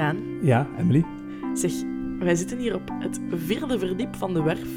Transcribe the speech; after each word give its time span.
Daan, 0.00 0.16
Ja, 0.42 0.66
Emily. 0.78 1.04
zeg, 1.54 1.72
wij 2.18 2.34
zitten 2.34 2.58
hier 2.58 2.74
op 2.74 2.90
het 2.98 3.20
vierde 3.34 3.78
verdiep 3.78 4.16
van 4.16 4.34
de 4.34 4.42
werf. 4.42 4.68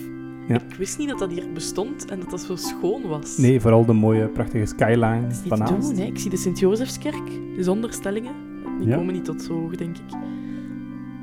Ja. 0.47 0.55
Ik 0.55 0.75
wist 0.77 0.97
niet 0.97 1.09
dat 1.09 1.19
dat 1.19 1.31
hier 1.31 1.43
bestond 1.53 2.05
en 2.05 2.19
dat 2.19 2.29
dat 2.29 2.41
zo 2.41 2.55
schoon 2.55 3.01
was. 3.07 3.37
Nee, 3.37 3.59
vooral 3.61 3.85
de 3.85 3.93
mooie, 3.93 4.27
prachtige 4.27 4.65
skyline 4.65 5.21
vanavond. 5.47 5.83
doen, 5.87 5.95
hè. 5.95 6.03
Ik 6.05 6.17
zie 6.19 6.29
de 6.29 6.37
Sint-Jozefskerk, 6.37 7.31
zonder 7.57 7.93
stellingen. 7.93 8.33
Die 8.79 8.87
Ja. 8.87 8.95
komen 8.95 9.13
niet 9.13 9.25
tot 9.25 9.41
zo 9.41 9.53
hoog, 9.59 9.75
denk 9.75 9.97
ik. 9.97 10.03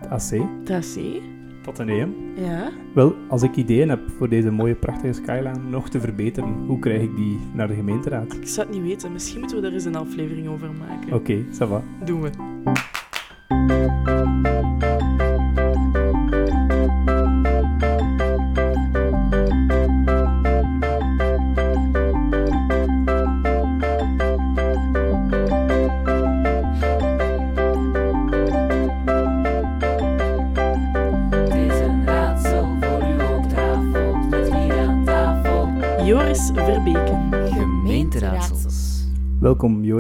Het 0.01 0.11
AC, 0.11 0.31
Het 0.65 0.71
AC, 0.71 1.21
Atheneum. 1.69 2.15
ja. 2.37 2.71
Wel, 2.95 3.15
als 3.29 3.43
ik 3.43 3.57
ideeën 3.57 3.89
heb 3.89 4.01
voor 4.17 4.29
deze 4.29 4.51
mooie, 4.51 4.75
prachtige 4.75 5.13
skyline 5.13 5.59
nog 5.71 5.89
te 5.89 6.01
verbeteren, 6.01 6.53
hoe 6.67 6.79
krijg 6.79 7.03
ik 7.03 7.17
die 7.17 7.39
naar 7.55 7.69
de 7.69 7.75
gemeenteraad? 7.75 8.33
Ik 8.35 8.47
zou 8.47 8.67
het 8.67 8.77
niet 8.77 8.87
weten. 8.87 9.13
Misschien 9.13 9.39
moeten 9.39 9.57
we 9.57 9.63
daar 9.63 9.73
eens 9.73 9.85
een 9.85 9.97
aflevering 9.97 10.49
over 10.49 10.69
maken. 10.89 11.13
Oké, 11.15 11.45
ça 11.45 11.69
va. 11.69 11.83
Doen 12.05 12.21
we. 12.21 12.31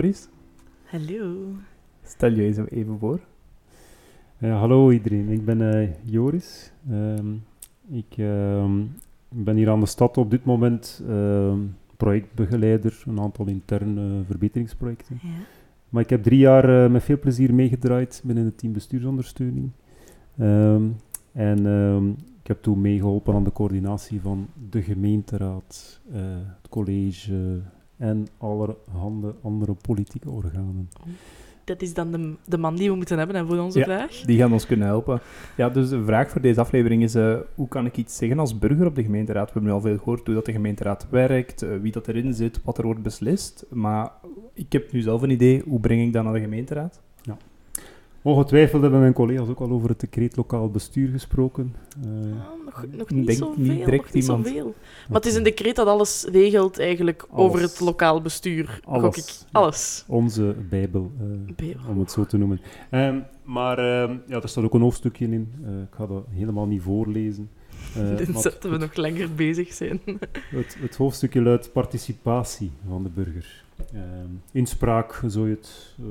Joris. 0.00 0.28
Hallo. 0.84 1.54
Stel 2.02 2.32
je 2.32 2.42
eens 2.42 2.56
even 2.56 2.98
voor. 2.98 3.20
Ja, 4.38 4.56
hallo 4.56 4.90
iedereen, 4.90 5.28
ik 5.28 5.44
ben 5.44 5.74
eh, 5.74 5.88
Joris. 6.04 6.72
Ehm, 6.90 7.32
ik 7.88 8.16
ehm, 8.16 8.82
ben 9.28 9.56
hier 9.56 9.70
aan 9.70 9.80
de 9.80 9.86
stad 9.86 10.16
op 10.16 10.30
dit 10.30 10.44
moment 10.44 11.02
ehm, 11.08 11.58
projectbegeleider, 11.96 13.02
een 13.06 13.20
aantal 13.20 13.46
interne 13.46 14.22
verbeteringsprojecten. 14.26 15.18
Ja. 15.22 15.28
Maar 15.88 16.02
ik 16.02 16.10
heb 16.10 16.22
drie 16.22 16.38
jaar 16.38 16.84
eh, 16.84 16.90
met 16.90 17.02
veel 17.02 17.18
plezier 17.18 17.54
meegedraaid 17.54 18.22
binnen 18.24 18.44
het 18.44 18.58
team 18.58 18.72
bestuursondersteuning. 18.72 19.70
En 21.32 21.66
ik 22.42 22.46
heb 22.46 22.62
toen 22.62 22.80
meegeholpen 22.80 23.34
aan 23.34 23.44
de 23.44 23.52
coördinatie 23.52 24.20
van 24.20 24.48
de 24.70 24.82
gemeenteraad, 24.82 26.00
eh, 26.12 26.20
het 26.60 26.68
college 26.68 27.60
en 28.00 28.26
allerhande 28.38 29.34
andere 29.42 29.74
politieke 29.74 30.30
organen. 30.30 30.88
Dat 31.64 31.82
is 31.82 31.94
dan 31.94 32.10
de, 32.12 32.34
de 32.46 32.58
man 32.58 32.76
die 32.76 32.90
we 32.90 32.96
moeten 32.96 33.18
hebben 33.18 33.36
hè, 33.36 33.46
voor 33.46 33.58
onze 33.58 33.78
Ja. 33.78 33.84
vraag. 33.84 34.20
Die 34.20 34.38
gaan 34.38 34.52
ons 34.52 34.66
kunnen 34.66 34.86
helpen. 34.86 35.20
Ja, 35.56 35.68
dus 35.68 35.88
de 35.88 36.04
vraag 36.04 36.30
voor 36.30 36.40
deze 36.40 36.60
aflevering 36.60 37.02
is, 37.02 37.14
eh, 37.14 37.36
hoe 37.54 37.68
kan 37.68 37.86
ik 37.86 37.96
iets 37.96 38.16
zeggen 38.16 38.38
als 38.38 38.58
burger 38.58 38.86
op 38.86 38.94
de 38.94 39.02
gemeenteraad? 39.02 39.46
We 39.46 39.52
hebben 39.52 39.70
nu 39.70 39.76
al 39.76 39.82
veel 39.84 39.96
gehoord 39.98 40.26
hoe 40.26 40.34
dat 40.34 40.46
de 40.46 40.52
gemeenteraad 40.52 41.06
werkt, 41.10 41.62
eh, 41.62 41.68
wie 41.82 41.92
dat 41.92 42.08
erin 42.08 42.34
zit, 42.34 42.60
wat 42.64 42.78
er 42.78 42.84
wordt 42.84 43.02
beslist. 43.02 43.66
Maar 43.70 44.10
ik 44.54 44.72
heb 44.72 44.92
nu 44.92 45.00
zelf 45.00 45.22
een 45.22 45.30
idee, 45.30 45.62
hoe 45.68 45.80
breng 45.80 46.02
ik 46.02 46.12
dat 46.12 46.24
naar 46.24 46.32
de 46.32 46.40
gemeenteraad? 46.40 47.00
Ongetwijfeld 48.22 48.82
hebben 48.82 49.00
mijn 49.00 49.12
collega's 49.12 49.48
ook 49.48 49.60
al 49.60 49.70
over 49.70 49.88
het 49.88 50.00
decreet 50.00 50.36
lokaal 50.36 50.70
bestuur 50.70 51.08
gesproken. 51.08 51.74
Eh, 52.04 52.08
Ah, 52.10 52.64
nog, 52.64 52.84
nog 52.90 53.10
niet 53.10 53.36
zoveel. 53.36 53.54
niet 53.62 53.84
direct 53.84 54.04
nog 54.04 54.12
niet 54.12 54.24
iemand. 54.24 54.46
zoveel. 54.46 54.74
Maar 55.08 55.16
het 55.20 55.26
is 55.26 55.34
een 55.34 55.42
decreet 55.42 55.76
dat 55.76 55.86
alles 55.86 56.26
regelt 56.32 56.78
eigenlijk 56.78 57.26
over 57.30 57.60
het 57.60 57.80
lokaal 57.80 58.20
bestuur. 58.22 58.80
Alles. 58.84 59.16
Ik. 59.16 59.48
Alles. 59.52 60.04
Onze 60.06 60.54
Bijbel, 60.70 61.10
eh, 61.18 61.54
Bijbel. 61.56 61.80
om 61.88 61.98
het 61.98 62.10
zo 62.10 62.24
te 62.26 62.36
noemen. 62.36 62.60
Ehm, 62.90 63.18
maar 63.44 63.78
ehm, 63.78 64.16
ja, 64.26 64.40
er 64.42 64.48
staat 64.48 64.64
ook 64.64 64.74
een 64.74 64.80
hoofdstukje 64.80 65.24
in. 65.30 65.52
Eh, 65.64 65.70
ik 65.80 65.94
ga 65.94 66.06
dat 66.06 66.24
helemaal 66.30 66.66
niet 66.66 66.82
voorlezen. 66.82 67.50
Eh, 67.96 68.16
Dit 68.26 68.38
zetten 68.40 68.70
we 68.70 68.76
nog 68.76 68.94
langer 68.94 69.34
bezig 69.34 69.72
zijn. 69.72 70.00
het, 70.50 70.76
het 70.80 70.96
hoofdstukje 70.96 71.42
luidt 71.42 71.72
participatie 71.72 72.70
van 72.88 73.02
de 73.02 73.08
burger. 73.08 73.64
Ehm, 73.92 74.30
inspraak, 74.52 75.22
zou 75.26 75.48
je 75.48 75.54
het 75.54 75.94
eh, 75.98 76.06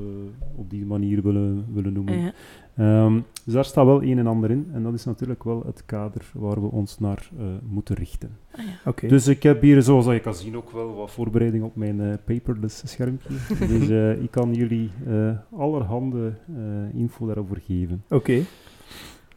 op 0.56 0.70
die 0.70 0.86
manier 0.86 1.22
willen, 1.22 1.66
willen 1.74 1.94
noemen. 1.94 2.20
Ja. 2.20 2.32
Ehm, 2.76 3.20
dus 3.46 3.54
daar 3.54 3.66
staat 3.66 3.86
wel 3.86 4.04
een 4.04 4.18
en 4.18 4.28
ander 4.28 4.52
in. 4.52 4.70
En 4.74 4.84
dat 4.84 4.94
is 4.94 5.06
natuurlijk 5.06 5.44
wel 5.44 5.64
het 5.66 5.86
kader 5.86 6.32
waar 6.34 6.62
we 6.62 6.68
ons 6.68 7.00
naar 7.00 7.30
eh, 7.38 7.46
moeten 7.70 7.96
richten. 7.96 8.38
Ah, 8.52 8.66
ja. 8.66 8.72
Oké. 8.86 9.08
Dus 9.08 9.28
ik 9.28 9.44
heb 9.44 9.62
hier, 9.62 9.82
zoals 9.82 10.06
je 10.06 10.20
kan 10.20 10.36
zien, 10.36 10.58
ook 10.58 10.72
wel 10.72 10.96
wat 10.96 11.12
voorbereiding 11.12 11.64
op 11.64 11.76
mijn 11.76 12.02
eh, 12.02 12.14
paperless 12.26 12.82
schermpje. 12.86 13.30
dus 13.78 13.90
eh, 13.90 14.22
ik 14.22 14.32
kan 14.32 14.54
jullie 14.54 14.92
eh, 15.08 15.32
allerhande 15.60 16.34
eh, 16.48 17.00
info 17.00 17.26
daarover 17.26 17.62
geven. 17.66 18.04
Oké. 18.10 18.42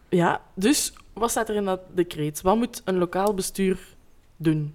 ja, 0.09 0.41
dus 0.55 0.93
wat 1.13 1.31
staat 1.31 1.49
er 1.49 1.55
in 1.55 1.65
dat 1.65 1.81
decreet? 1.95 2.41
Wat 2.41 2.57
moet 2.57 2.83
een 2.85 2.99
lokaal 2.99 3.35
bestuur 3.35 3.79
doen? 4.37 4.75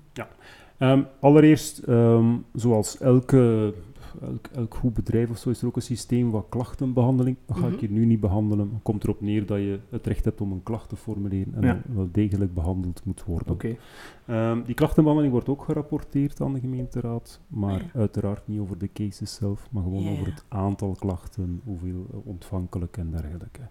Ehm, 0.78 1.02
allereerst, 1.20 1.78
ehm, 1.80 2.36
zoals 2.54 2.98
elke, 3.00 3.74
elk, 4.22 4.48
elk 4.56 4.76
goed 4.76 4.94
bedrijf 4.94 5.30
of 5.30 5.38
zo, 5.38 5.50
is 5.50 5.62
er 5.62 5.68
ook 5.68 5.76
een 5.76 5.82
systeem 5.82 6.32
van 6.32 6.46
klachtenbehandeling. 6.50 7.38
Dat 7.46 7.58
ga 7.58 7.66
Mhm. 7.66 7.74
ik 7.74 7.80
hier 7.80 7.90
nu 7.90 8.06
niet 8.06 8.20
behandelen. 8.20 8.70
Het 8.74 8.82
komt 8.84 9.04
erop 9.04 9.22
neer 9.22 9.46
dat 9.46 9.58
je 9.58 9.80
het 9.90 10.08
recht 10.08 10.26
hebt 10.26 10.42
om 10.42 10.52
een 10.52 10.64
klacht 10.64 10.90
te 10.90 10.96
formuleren 10.96 11.54
en 11.56 11.62
Ja. 11.62 11.82
wel 11.94 12.10
degelijk 12.12 12.54
behandeld 12.54 13.02
moet 13.06 13.24
worden. 13.24 13.78
Ehm, 14.26 14.64
die 14.66 14.76
klachtenbehandeling 14.76 15.34
wordt 15.34 15.50
ook 15.50 15.64
gerapporteerd 15.64 16.42
aan 16.42 16.54
de 16.54 16.60
gemeenteraad, 16.60 17.40
maar 17.48 17.74
Ah, 17.74 17.80
ja. 17.94 18.00
uiteraard 18.00 18.48
niet 18.48 18.60
over 18.60 18.78
de 18.78 18.90
cases 18.94 19.34
zelf, 19.36 19.68
maar 19.72 19.84
gewoon 19.84 20.04
Ja, 20.04 20.12
over 20.12 20.26
het 20.26 20.44
aantal 20.48 20.96
klachten, 21.00 21.62
hoeveel 21.64 22.06
eh, 22.12 22.18
ontvankelijk 22.24 22.98
en 22.98 23.12
dergelijke. 23.12 23.62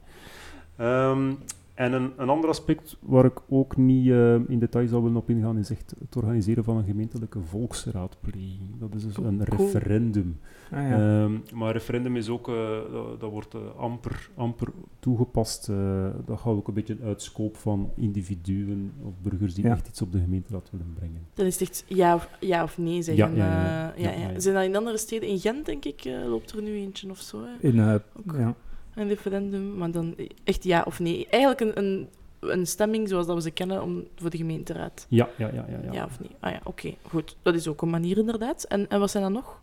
Ehm, 0.77 1.33
en 1.77 1.93
een, 1.93 2.13
een 2.17 2.29
ander 2.29 2.49
aspect 2.51 2.97
waar 3.01 3.25
ik 3.25 3.41
ook 3.49 3.77
niet 3.77 4.09
eh, 4.11 4.35
in 4.35 4.59
detail 4.59 4.89
zou 4.89 5.03
willen 5.03 5.17
op 5.17 5.31
ingaan, 5.31 5.59
is 5.59 5.71
echt 5.71 5.95
het 5.99 6.17
organiseren 6.17 6.65
van 6.65 6.77
een 6.77 6.85
gemeentelijke 6.85 7.39
volksraadpleging. 7.41 8.79
Dat 8.79 8.95
is 8.95 9.03
dus 9.05 9.17
een 9.17 9.43
Cool. 9.45 9.65
referendum. 9.67 10.39
Ah, 10.73 10.89
ja. 10.89 11.23
Ehm, 11.23 11.33
maar 11.55 11.73
referendum 11.73 12.17
is 12.17 12.29
ook, 12.29 12.49
eh, 12.49 12.55
dat, 12.93 13.21
dat 13.21 13.31
wordt 13.31 13.55
eh, 13.55 13.61
amper, 13.77 14.31
amper 14.35 14.69
toegepast. 14.99 15.69
eh, 15.69 16.07
dat 16.27 16.39
gaat 16.41 16.53
ook 16.55 16.69
een 16.69 16.75
beetje 16.75 16.97
uit 17.05 17.23
scope 17.23 17.59
van 17.59 17.91
individuen 17.97 18.93
of 19.05 19.13
burgers 19.23 19.55
die 19.55 19.65
Ja. 19.65 19.71
echt 19.73 19.89
iets 19.89 20.03
op 20.03 20.13
de 20.13 20.19
gemeenteraad 20.19 20.71
willen 20.71 20.93
brengen. 20.95 21.21
Dan 21.35 21.47
is 21.47 21.59
het 21.61 21.69
echt 21.69 21.85
ja 21.89 22.15
of, 22.15 22.29
ja 22.41 22.63
of 22.63 22.79
nee 22.79 23.03
zeggen. 23.03 23.35
Ja, 23.35 23.45
ja, 23.47 23.63
ja. 23.63 23.93
Eh, 23.95 24.03
ja, 24.03 24.11
Ja, 24.11 24.19
ja. 24.21 24.31
ja. 24.31 24.41
Zijn 24.41 24.55
dat 24.55 24.65
in 24.65 24.77
andere 24.77 24.99
steden? 24.99 25.29
In 25.29 25.39
Gent, 25.39 25.67
denk 25.67 25.85
ik, 25.85 26.05
eh, 26.05 26.27
loopt 26.29 26.51
er 26.53 26.63
nu 26.63 26.71
eentje 26.75 27.11
of 27.11 27.19
zo. 27.19 27.43
Hè? 27.45 27.69
In, 27.69 27.79
eh, 27.79 27.95
Ook. 27.95 28.35
ja. 28.39 28.55
Een 28.97 29.09
referendum, 29.09 29.77
maar 29.77 29.91
dan 29.91 30.15
echt 30.45 30.65
ja 30.65 30.83
of 30.87 30.99
nee. 31.01 31.27
Eigenlijk 31.31 31.61
een, 31.61 31.85
een, 31.85 32.09
een 32.41 32.67
stemming 32.67 33.09
zoals 33.09 33.27
dat 33.27 33.37
we 33.37 33.43
ze 33.43 33.51
kennen 33.51 33.83
om, 33.83 34.05
voor 34.17 34.31
de 34.31 34.37
gemeenteraad. 34.37 35.07
Ja, 35.09 35.29
ja, 35.37 35.47
ja. 35.53 35.65
ja, 35.69 35.79
Ja, 35.85 35.93
ja. 35.93 36.05
of 36.05 36.21
nee? 36.21 36.31
Ah 36.41 36.53
ja, 36.53 36.61
oké, 36.65 36.95
goed. 37.03 37.37
Dat 37.43 37.55
is 37.55 37.69
ook 37.69 37.83
een 37.83 37.91
manier 37.91 38.19
inderdaad. 38.19 38.65
En, 38.65 38.89
en 38.89 39.01
wat 39.01 39.11
zijn 39.11 39.23
dat 39.23 39.33
nog? 39.33 39.61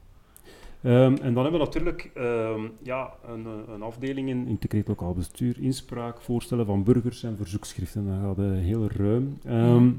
Ehm, 0.81 1.15
en 1.21 1.33
dan 1.33 1.43
hebben 1.43 1.51
we 1.51 1.65
natuurlijk 1.65 2.11
ehm, 2.13 2.61
ja, 2.81 3.13
een, 3.27 3.45
een 3.73 3.81
afdeling 3.81 4.29
in, 4.29 4.45
in 4.45 4.51
het 4.51 4.61
decreet 4.61 4.87
lokaal 4.87 5.13
bestuur, 5.13 5.55
inspraak, 5.59 6.21
voorstellen 6.21 6.65
van 6.65 6.83
burgers 6.83 7.23
en 7.23 7.37
verzoekschriften. 7.37 8.05
Dat 8.07 8.15
gaat 8.37 8.45
eh, 8.45 8.51
heel 8.59 8.87
ruim. 8.97 9.37
Ehm, 9.45 9.89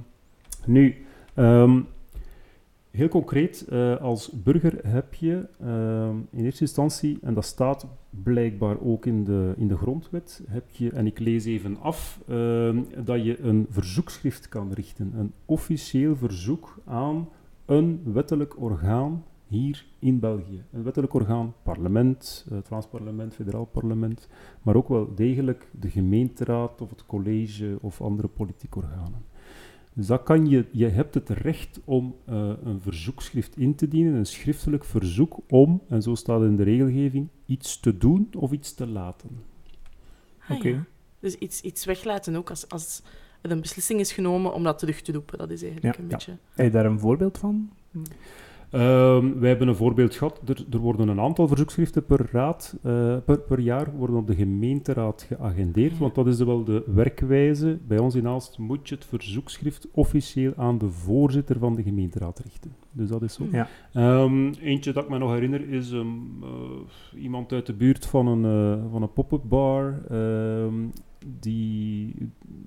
Nu, 0.67 1.07
heel 2.95 3.09
concreet, 3.09 3.67
eh, 3.69 3.97
als 3.97 4.31
burger 4.31 4.79
heb 4.87 5.15
je 5.15 5.47
ehm, 5.61 6.17
in 6.31 6.45
eerste 6.45 6.61
instantie, 6.61 7.19
en 7.23 7.35
dat 7.35 7.45
staat 7.45 7.87
blijkbaar 8.11 8.81
ook 8.81 9.07
in 9.07 9.25
de, 9.25 9.55
in 9.57 9.69
de 9.69 9.77
grondwet, 9.77 10.43
heb 10.49 10.71
je, 10.71 10.91
en 10.91 11.07
ik 11.07 11.19
lees 11.19 11.45
even 11.45 11.81
af, 11.81 12.21
ehm, 12.29 12.83
dat 13.05 13.25
je 13.25 13.41
een 13.41 13.67
verzoekschrift 13.71 14.49
kan 14.49 14.73
richten. 14.73 15.13
Een 15.17 15.33
officieel 15.45 16.17
verzoek 16.17 16.79
aan 16.85 17.29
een 17.65 18.01
wettelijk 18.05 18.61
orgaan 18.61 19.25
hier 19.47 19.87
in 19.99 20.19
België. 20.19 20.65
Een 20.73 20.83
wettelijk 20.83 21.15
orgaan, 21.15 21.55
parlement, 21.63 22.47
eh, 22.49 22.57
het 22.57 22.67
Vlaams 22.67 22.87
parlement, 22.87 23.35
federaal 23.35 23.65
parlement, 23.65 24.29
maar 24.63 24.77
ook 24.77 24.89
wel 24.89 25.15
degelijk 25.15 25.71
de 25.81 25.91
gemeenteraad 25.91 26.81
of 26.81 26.91
het 26.91 27.07
college 27.07 27.79
of 27.81 28.01
andere 28.01 28.29
politieke 28.29 28.79
organen. 28.79 29.33
Dus 29.97 30.07
dat 30.07 30.23
kan 30.23 30.47
je, 30.49 30.67
je 30.73 30.89
hebt 30.89 31.15
het 31.15 31.29
recht 31.29 31.81
om 31.85 32.17
eh, 32.25 32.51
een 32.65 32.81
verzoekschrift 32.81 33.57
in 33.57 33.75
te 33.75 33.89
dienen, 33.89 34.15
een 34.15 34.27
schriftelijk 34.27 34.85
verzoek 34.85 35.39
om, 35.49 35.83
en 35.89 36.03
zo 36.03 36.15
staat 36.15 36.41
het 36.41 36.51
in 36.51 36.57
de 36.57 36.63
regelgeving, 36.63 37.29
iets 37.47 37.81
te 37.81 37.99
doen 37.99 38.29
of 38.37 38.53
iets 38.53 38.75
te 38.75 38.87
laten. 38.87 39.29
Ah, 40.49 40.57
Oké. 40.57 40.69
ja. 40.69 40.85
Dus 41.21 41.35
iets, 41.35 41.61
iets 41.61 41.85
weglaten 41.85 42.37
ook 42.37 42.51
als, 42.51 42.69
als 42.69 43.03
er 43.41 43.51
een 43.51 43.61
beslissing 43.61 44.01
is 44.01 44.13
genomen 44.13 44.55
om 44.55 44.63
dat 44.63 44.79
terug 44.79 45.03
te 45.03 45.13
roepen. 45.13 45.39
Dat 45.39 45.51
is 45.51 45.63
eigenlijk 45.63 45.97
Ja, 45.97 46.03
een 46.03 46.09
ja. 46.09 46.17
beetje... 46.17 46.37
Heb 46.55 46.67
je 46.67 46.73
daar 46.73 46.87
een 46.87 47.01
voorbeeld 47.01 47.39
van? 47.39 47.71
Ehm, 48.75 49.39
wij 49.39 49.49
hebben 49.49 49.69
een 49.69 49.77
voorbeeld 49.77 50.15
gehad. 50.15 50.41
Er, 50.47 50.65
er 50.71 50.79
worden 50.79 51.09
een 51.09 51.21
aantal 51.21 51.49
verzoekschriften 51.49 52.05
per, 52.05 52.29
raad, 52.33 52.77
eh, 52.83 53.17
per, 53.25 53.39
per 53.39 53.59
jaar 53.59 53.97
worden 53.97 54.17
op 54.17 54.27
de 54.27 54.35
gemeenteraad 54.35 55.23
geagendeerd, 55.23 55.99
want 55.99 56.15
dat 56.15 56.27
is 56.27 56.39
wel 56.39 56.65
de 56.65 56.85
werkwijze. 56.87 57.79
Bij 57.87 57.99
ons 57.99 58.15
in 58.15 58.27
Aalst 58.27 58.59
moet 58.59 58.89
je 58.89 58.95
het 58.95 59.05
verzoekschrift 59.05 59.89
officieel 59.93 60.53
aan 60.57 60.79
de 60.79 60.91
voorzitter 60.91 61.59
van 61.59 61.75
de 61.75 61.83
gemeenteraad 61.83 62.39
richten. 62.39 62.75
Dus 62.93 63.09
dat 63.09 63.23
is 63.23 63.35
zo. 63.35 63.45
Hm. 63.45 63.57
Ja. 63.57 63.69
Ehm, 63.93 64.53
eentje 64.61 64.93
dat 64.93 65.05
ik 65.05 65.11
me 65.11 65.19
nog 65.19 65.33
herinner 65.33 65.69
is 65.69 65.93
ehm, 65.93 66.07
eh, 66.43 67.23
iemand 67.23 67.53
uit 67.53 67.67
de 67.67 67.75
buurt 67.75 68.07
van 68.07 68.27
een, 68.27 68.45
eh, 68.45 68.91
van 68.91 69.03
een 69.03 69.13
pop-up 69.13 69.43
bar. 69.49 70.03
die, 71.41 72.15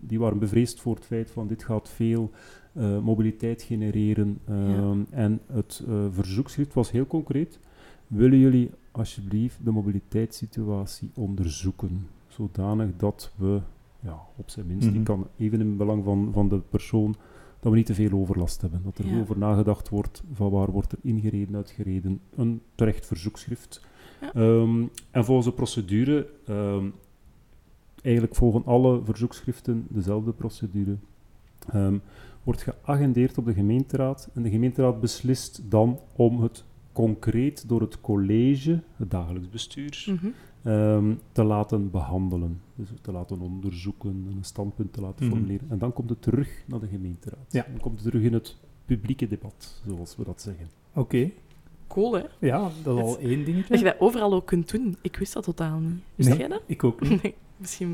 die 0.07 0.19
waren 0.19 0.39
bevreesd 0.39 0.79
voor 0.81 0.95
het 0.95 1.05
feit 1.05 1.31
van 1.31 1.47
dit 1.47 1.63
gaat 1.63 1.89
veel 1.89 2.31
eh, 2.73 2.99
mobiliteit 2.99 3.61
genereren. 3.61 4.37
ehm, 4.47 4.99
En 5.09 5.39
het 5.51 5.83
eh, 5.87 6.05
verzoekschrift 6.11 6.73
was 6.73 6.91
heel 6.91 7.07
concreet. 7.07 7.59
Willen 8.07 8.39
jullie 8.39 8.69
alsjeblieft 8.91 9.57
de 9.65 9.71
mobiliteitssituatie 9.71 11.11
onderzoeken? 11.15 12.07
Zodanig 12.27 12.89
dat 12.97 13.31
we, 13.35 13.59
ja, 13.99 14.19
op 14.35 14.49
zijn 14.49 14.67
minst, 14.67 14.87
Mhm. 14.89 14.97
ik 14.97 15.03
kan 15.03 15.27
even 15.37 15.59
in 15.59 15.77
belang 15.77 16.03
van, 16.03 16.29
van 16.33 16.49
de 16.49 16.59
persoon, 16.69 17.15
dat 17.59 17.71
we 17.71 17.77
niet 17.77 17.85
te 17.85 17.93
veel 17.93 18.11
overlast 18.11 18.61
hebben. 18.61 18.81
Dat 18.83 18.97
er 18.97 19.07
Ja. 19.07 19.19
over 19.19 19.37
nagedacht 19.37 19.89
wordt 19.89 20.23
van 20.33 20.49
waar 20.49 20.71
wordt 20.71 20.91
er 20.91 20.97
ingereden, 21.01 21.55
uitgereden. 21.55 22.19
Een 22.35 22.61
terecht 22.75 23.05
verzoekschrift. 23.05 23.85
Ja. 24.21 24.33
Ehm, 24.33 24.83
en 25.11 25.25
volgens 25.25 25.47
de 25.47 25.53
procedure, 25.53 26.29
ehm, 26.45 26.85
eigenlijk 28.01 28.35
volgen 28.35 28.65
alle 28.65 29.01
verzoekschriften 29.03 29.85
dezelfde 29.89 30.31
procedure. 30.31 30.95
Ehm, 31.71 31.97
wordt 32.43 32.61
geagendeerd 32.61 33.37
op 33.37 33.45
de 33.45 33.53
gemeenteraad 33.53 34.29
en 34.33 34.41
de 34.43 34.49
gemeenteraad 34.49 34.99
beslist 35.01 35.61
dan 35.69 35.99
om 36.15 36.41
het 36.41 36.63
concreet 36.91 37.69
door 37.69 37.81
het 37.81 38.01
college, 38.01 38.81
het 38.95 39.11
dagelijks 39.11 39.49
bestuur, 39.49 40.05
Mhm. 40.07 40.27
ehm, 40.63 41.13
te 41.31 41.43
laten 41.43 41.91
behandelen. 41.91 42.61
Dus 42.75 42.87
te 43.01 43.11
laten 43.11 43.39
onderzoeken, 43.39 44.09
een 44.35 44.43
standpunt 44.43 44.93
te 44.93 45.01
laten 45.01 45.25
Mhm. 45.25 45.35
formuleren. 45.35 45.67
En 45.69 45.77
dan 45.77 45.93
komt 45.93 46.09
het 46.09 46.21
terug 46.21 46.63
naar 46.65 46.79
de 46.79 46.87
gemeenteraad. 46.87 47.45
Ja. 47.49 47.65
Dan 47.71 47.79
komt 47.79 47.99
het 48.01 48.09
terug 48.11 48.25
in 48.25 48.33
het 48.33 48.55
publieke 48.85 49.27
debat, 49.27 49.81
zoals 49.87 50.15
we 50.15 50.23
dat 50.23 50.41
zeggen. 50.41 50.67
Oké. 50.93 51.31
Cool, 51.87 52.13
hè? 52.13 52.23
Ja, 52.39 52.69
dat 52.83 52.97
is 52.97 53.03
al 53.03 53.17
één 53.19 53.45
dingetje. 53.45 53.69
Dat 53.69 53.79
je 53.79 53.85
dat 53.85 53.99
overal 53.99 54.33
ook 54.33 54.45
kunt 54.45 54.71
doen. 54.71 54.95
Ik 55.01 55.15
wist 55.15 55.33
dat 55.33 55.43
totaal 55.43 55.79
niet. 55.79 55.99
Wist 56.15 56.29
Nee, 56.29 56.37
jij 56.37 56.47
dat? 56.47 56.61
Ik 56.65 56.83
ook 56.83 57.01
niet. 57.09 57.21
Nee. 57.23 57.35
Misschien 57.57 57.87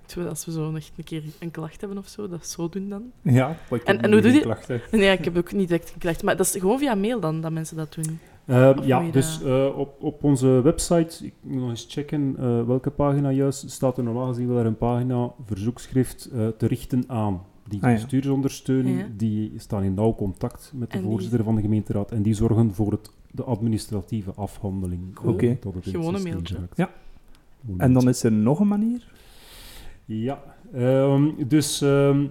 moeten 0.00 0.22
we, 0.22 0.28
als 0.28 0.44
we 0.44 0.52
zo 0.52 0.70
nog 0.70 0.82
een 0.96 1.04
keer 1.04 1.22
een 1.38 1.50
klacht 1.50 1.80
hebben 1.80 1.98
of 1.98 2.08
zo, 2.08 2.28
dat 2.28 2.46
zo 2.46 2.68
doen 2.68 2.88
dan. 2.88 3.02
Ja, 3.22 3.50
ik 3.70 3.82
heb 3.84 4.02
En- 4.02 4.12
hoe 4.12 4.20
doe 4.20 4.32
je- 4.32 4.40
klachten. 4.40 4.80
Nee, 4.90 5.10
ik 5.18 5.24
heb 5.24 5.36
ook 5.36 5.52
niet 5.52 5.70
echt 5.70 5.92
een 5.92 5.98
klacht. 5.98 6.22
Maar 6.22 6.36
dat 6.36 6.46
is 6.46 6.52
gewoon 6.60 6.78
via 6.78 6.94
mail 6.94 7.20
dan, 7.20 7.40
dat 7.40 7.52
mensen 7.52 7.76
dat 7.76 7.94
doen. 7.94 8.18
Of 8.78 8.84
ja, 8.86 9.10
dus 9.10 9.42
eh, 9.42 9.78
op, 9.78 10.02
op 10.02 10.24
onze 10.24 10.46
website, 10.62 11.26
ik 11.26 11.34
moet 11.40 11.60
nog 11.60 11.68
eens 11.70 11.86
checken 11.88 12.34
eh, 12.38 12.64
welke 12.66 12.90
pagina 12.90 13.30
juist, 13.30 13.70
staat 13.70 13.98
er 13.98 14.04
normaal 14.04 14.26
gezien 14.28 14.48
wel 14.48 14.58
er 14.58 14.66
een 14.66 14.76
pagina 14.76 15.30
verzoekschrift 15.46 16.24
eh, 16.32 16.46
te 16.48 16.66
richten 16.66 17.04
aan. 17.06 17.42
Die 17.68 17.82
Ah, 17.82 17.88
ja. 17.90 17.94
bestuursondersteuning, 17.94 18.98
Ja. 18.98 19.06
die 19.16 19.52
staan 19.56 19.82
in 19.82 19.94
nauw 19.94 20.14
contact 20.14 20.72
met 20.74 20.90
de 20.90 20.96
En 20.96 21.02
die- 21.02 21.10
voorzitter 21.10 21.44
van 21.44 21.54
de 21.54 21.60
gemeenteraad 21.60 22.10
en 22.12 22.22
die 22.22 22.34
zorgen 22.34 22.74
voor 22.74 22.90
het, 22.92 23.10
de 23.30 23.44
administratieve 23.44 24.30
afhandeling. 24.34 25.18
Oké. 25.24 25.46
een 25.46 25.58
systeem 25.82 26.22
mailtje. 26.22 26.56
Ja. 26.74 26.90
En 27.76 27.92
dan 27.92 28.08
is 28.08 28.22
er 28.22 28.32
nog 28.32 28.60
een 28.60 28.68
manier. 28.68 29.12
Ja, 30.04 30.42
ehm, 30.72 31.30
dus 31.48 31.80
ehm, 31.82 32.26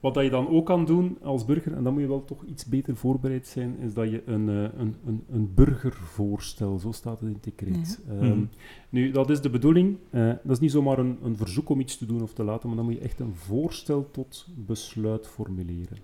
wat 0.00 0.14
dat 0.14 0.24
je 0.24 0.30
dan 0.30 0.48
ook 0.48 0.66
kan 0.66 0.84
doen 0.84 1.18
als 1.22 1.44
burger, 1.44 1.72
en 1.74 1.82
dan 1.84 1.92
moet 1.92 2.02
je 2.02 2.08
wel 2.08 2.24
toch 2.24 2.44
iets 2.44 2.66
beter 2.66 2.96
voorbereid 2.96 3.46
zijn, 3.46 3.78
is 3.78 3.94
dat 3.94 4.10
je 4.10 4.22
een, 4.26 4.48
eh, 4.48 4.78
een, 4.78 4.94
een, 5.06 5.24
een 5.30 5.54
burgervoorstel, 5.54 6.78
zo 6.78 6.92
staat 6.92 7.20
het 7.20 7.28
in 7.28 7.34
het 7.34 7.44
decreet. 7.44 8.00
Ja. 8.06 8.12
Ehm, 8.14 8.26
Mhm. 8.28 8.44
Nu, 8.88 9.10
dat 9.10 9.30
is 9.30 9.40
de 9.40 9.50
bedoeling. 9.50 9.96
eh, 10.10 10.26
dat 10.26 10.50
is 10.52 10.58
niet 10.58 10.70
zomaar 10.70 10.98
een, 10.98 11.18
een 11.22 11.36
verzoek 11.36 11.68
om 11.68 11.80
iets 11.80 11.96
te 11.98 12.06
doen 12.06 12.22
of 12.22 12.32
te 12.32 12.44
laten, 12.44 12.68
maar 12.68 12.76
dan 12.76 12.86
moet 12.86 12.94
je 12.94 13.00
echt 13.00 13.20
een 13.20 13.34
voorstel 13.34 14.08
tot 14.10 14.46
besluit 14.56 15.26
formuleren. 15.26 15.98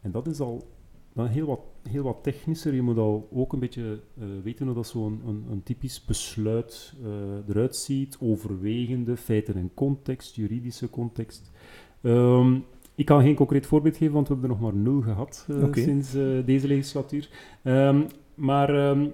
En 0.00 0.10
dat 0.10 0.26
is 0.26 0.40
al 0.40 0.66
dan 1.16 1.26
heel 1.26 1.46
wat, 1.46 1.60
heel 1.88 2.02
wat 2.02 2.22
technischer. 2.22 2.74
Je 2.74 2.82
moet 2.82 2.98
al 2.98 3.28
ook 3.32 3.52
een 3.52 3.58
beetje 3.58 4.00
eh, 4.18 4.24
weten 4.42 4.66
hoe 4.66 4.74
dat 4.74 4.86
zo'n 4.86 5.22
een, 5.26 5.44
een 5.50 5.62
typisch 5.62 6.04
besluit 6.04 6.94
eh, 7.02 7.48
eruit 7.48 7.76
ziet, 7.76 8.16
overwegende 8.20 9.16
feiten 9.16 9.54
en 9.54 9.70
context, 9.74 10.34
juridische 10.34 10.90
context. 10.90 11.50
Ehm, 12.02 12.58
ik 12.94 13.04
kan 13.04 13.22
geen 13.22 13.34
concreet 13.34 13.66
voorbeeld 13.66 13.96
geven, 13.96 14.14
want 14.14 14.28
we 14.28 14.32
hebben 14.32 14.50
er 14.50 14.56
nog 14.56 14.72
maar 14.72 14.82
nul 14.82 15.00
gehad 15.00 15.46
eh, 15.48 15.68
sinds 15.72 16.12
deze 16.44 16.66
legislatuur. 16.66 17.28
Ehm, 17.62 18.02
maar 18.34 18.74
ehm, 18.74 19.08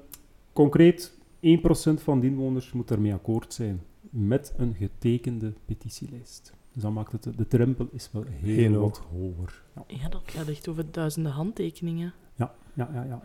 concreet, 0.52 1.18
1% 1.40 2.02
van 2.02 2.20
de 2.20 2.26
inwoners 2.26 2.72
moet 2.72 2.88
daarmee 2.88 3.12
akkoord 3.12 3.54
zijn 3.54 3.80
met 4.10 4.54
een 4.56 4.74
getekende 4.74 5.52
petitielijst. 5.64 6.52
Dus 6.72 6.82
dan 6.82 6.92
maakt 6.92 7.12
het, 7.12 7.28
de 7.36 7.46
drempel 7.48 7.88
is 7.92 8.08
wel 8.12 8.24
heel, 8.28 8.54
Heel 8.56 8.80
wat 8.80 9.02
hoger. 9.12 9.62
Ja, 9.76 9.84
Ja, 9.86 10.08
dat 10.08 10.22
gaat 10.26 10.48
echt 10.48 10.68
over 10.68 10.84
duizenden 10.90 11.32
handtekeningen. 11.32 12.12
ja, 12.34 12.54
ja. 12.74 12.90
ja, 12.94 13.02
ja. 13.04 13.20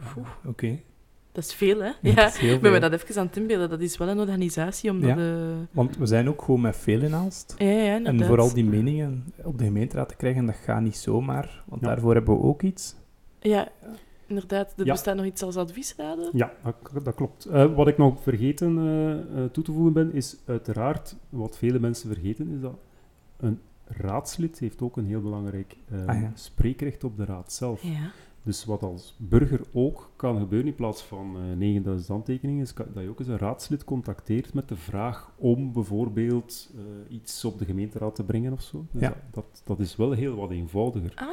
Oké. 0.46 0.80
Dat 1.32 1.44
is 1.46 1.54
veel, 1.54 1.80
hè? 1.80 1.86
Ja, 1.86 1.94
Ja, 2.02 2.16
dat 2.16 2.34
ik 2.36 2.42
ben 2.42 2.72
me 2.72 2.80
veel. 2.80 2.90
dat 2.90 3.02
even 3.02 3.20
aan 3.22 3.26
het 3.28 3.38
inbeelden. 3.38 3.70
Dat 3.70 3.80
is 3.82 3.98
wel 3.98 4.08
een 4.08 4.20
organisatie, 4.20 4.92
omdat... 4.92 5.10
Ja. 5.10 5.16
de- 5.16 5.56
Want 5.72 5.98
we 5.98 6.06
zijn 6.06 6.30
ook 6.30 6.42
gewoon 6.42 6.62
met 6.62 6.76
veel 6.78 7.02
in 7.02 7.14
Aalst. 7.14 7.56
Ja, 7.58 7.66
ja, 7.70 8.04
En 8.04 8.26
vooral 8.26 8.54
die 8.54 8.66
meningen 8.66 9.26
op 9.44 9.58
de 9.58 9.64
gemeenteraad 9.64 10.10
te 10.10 10.16
krijgen, 10.16 10.46
dat 10.46 10.56
gaat 10.56 10.82
niet 10.82 10.96
zomaar. 10.98 11.64
Want 11.66 11.82
Ja. 11.82 11.88
daarvoor 11.88 12.14
hebben 12.14 12.36
we 12.38 12.44
ook 12.44 12.62
iets. 12.62 12.96
Ja, 13.40 13.68
inderdaad. 14.28 14.74
Er 14.78 14.86
Ja. 14.86 14.92
bestaat 14.92 15.16
nog 15.16 15.26
iets 15.26 15.44
als 15.44 15.56
adviesraden. 15.58 16.30
Ja, 16.34 16.54
dat, 16.94 17.04
dat 17.06 17.16
klopt. 17.16 17.46
Eh, 17.46 17.76
wat 17.76 17.88
ik 17.88 17.98
nog 17.98 18.22
vergeten 18.24 18.78
eh, 18.78 19.44
eh, 19.44 19.52
toe 19.52 19.64
te 19.64 19.72
voegen 19.72 19.94
ben, 19.94 20.14
is 20.14 20.38
uiteraard, 20.46 21.16
wat 21.30 21.58
vele 21.58 21.80
mensen 21.80 22.10
vergeten, 22.14 22.48
is 22.50 22.62
dat 22.62 22.78
een 23.38 23.60
raadslid 23.88 24.60
heeft 24.60 24.82
ook 24.82 24.98
een 24.98 25.06
heel 25.06 25.22
belangrijk 25.22 25.78
Ah, 26.06 26.22
ja. 26.22 26.32
spreekrecht 26.36 27.04
op 27.04 27.18
de 27.18 27.26
raad 27.26 27.54
zelf. 27.54 27.82
Ja. 27.84 28.12
Dus 28.48 28.66
wat 28.66 28.84
als 28.84 29.16
burger 29.18 29.62
ook 29.74 30.10
kan 30.16 30.40
gebeuren, 30.40 30.68
in 30.68 30.76
plaats 30.76 31.02
van 31.04 31.36
eh 31.36 31.58
9000 31.58 32.08
handtekeningen, 32.10 32.62
is 32.64 32.74
dat 32.74 32.88
je 33.04 33.10
ook 33.10 33.20
eens 33.20 33.28
een 33.28 33.38
raadslid 33.38 33.84
contacteert 33.84 34.54
met 34.54 34.70
de 34.70 34.76
vraag 34.76 35.32
om 35.38 35.74
bijvoorbeeld 35.74 36.70
eh, 36.76 37.16
iets 37.16 37.46
op 37.46 37.60
de 37.60 37.66
gemeenteraad 37.66 38.16
te 38.16 38.24
brengen 38.24 38.54
of 38.54 38.62
zo. 38.62 38.86
Dus 38.92 39.02
Ja. 39.02 39.08
dat, 39.10 39.18
dat, 39.32 39.62
dat 39.66 39.80
is 39.80 39.96
wel 39.96 40.12
heel 40.12 40.36
wat 40.36 40.52
eenvoudiger. 40.52 41.12
Ah, 41.16 41.28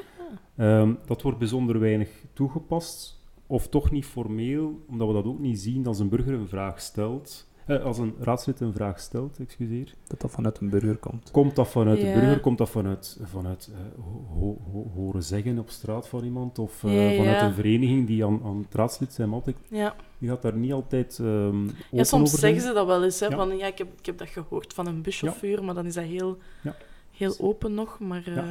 Ehm, 0.56 0.94
dat 1.06 1.22
wordt 1.22 1.38
bijzonder 1.38 1.78
weinig 1.80 2.08
toegepast, 2.32 3.20
of 3.46 3.68
toch 3.68 3.90
niet 3.90 4.04
formeel, 4.04 4.80
omdat 4.88 5.06
we 5.08 5.12
dat 5.14 5.24
ook 5.24 5.38
niet 5.38 5.58
zien 5.60 5.86
als 5.86 5.98
een 5.98 6.08
burger 6.08 6.34
een 6.34 6.48
vraag 6.48 6.80
stelt. 6.80 7.46
Eh, 7.66 7.84
als 7.84 7.98
een 7.98 8.14
raadslid 8.20 8.60
een 8.60 8.72
vraag 8.72 9.00
stelt, 9.00 9.38
excuseer. 9.38 9.94
Dat 10.06 10.20
dat 10.20 10.30
vanuit 10.30 10.58
een 10.60 10.68
burger 10.70 10.96
komt. 10.96 11.30
Komt 11.30 11.56
dat 11.56 11.68
vanuit 11.68 12.00
Ja. 12.00 12.14
de 12.14 12.20
burger? 12.20 12.40
Komt 12.40 12.58
dat 12.58 12.70
vanuit, 12.70 13.20
vanuit 13.22 13.70
eh, 13.72 14.04
ho- 14.04 14.24
ho- 14.38 14.58
ho- 14.72 14.90
horen 14.94 15.22
zeggen 15.22 15.58
op 15.58 15.70
straat 15.70 16.08
van 16.08 16.24
iemand? 16.24 16.58
Of 16.58 16.84
eh, 16.84 16.94
Ja, 16.94 17.10
ja. 17.10 17.16
vanuit 17.16 17.42
een 17.42 17.54
vereniging 17.54 18.06
die 18.06 18.24
aan, 18.24 18.40
aan 18.44 18.58
het 18.66 18.74
raadslid 18.74 19.12
zijn? 19.12 19.32
Altijd, 19.32 19.56
ja. 19.68 19.94
die 20.18 20.28
gaat 20.28 20.42
daar 20.42 20.56
niet 20.56 20.72
altijd 20.72 21.18
ehm 21.18 21.64
ja, 21.90 22.04
soms 22.04 22.26
over 22.28 22.38
zeggen 22.38 22.60
ze 22.62 22.72
dat 22.72 22.86
wel 22.86 23.04
eens. 23.04 23.20
Hè, 23.20 23.26
Ja. 23.26 23.36
Van, 23.36 23.56
ja, 23.56 23.66
ik, 23.66 23.78
heb, 23.78 23.88
ik 23.98 24.06
heb 24.06 24.18
dat 24.18 24.28
gehoord 24.28 24.72
van 24.74 24.86
een 24.86 25.02
buschauffeur, 25.02 25.64
maar 25.64 25.74
dan 25.74 25.86
is 25.86 25.94
dat 25.94 26.04
heel, 26.04 26.38
Ja. 26.62 26.74
heel 27.10 27.34
open 27.38 27.74
nog. 27.74 27.98
Maar 28.00 28.22
eh, 28.26 28.34
Ja. 28.36 28.44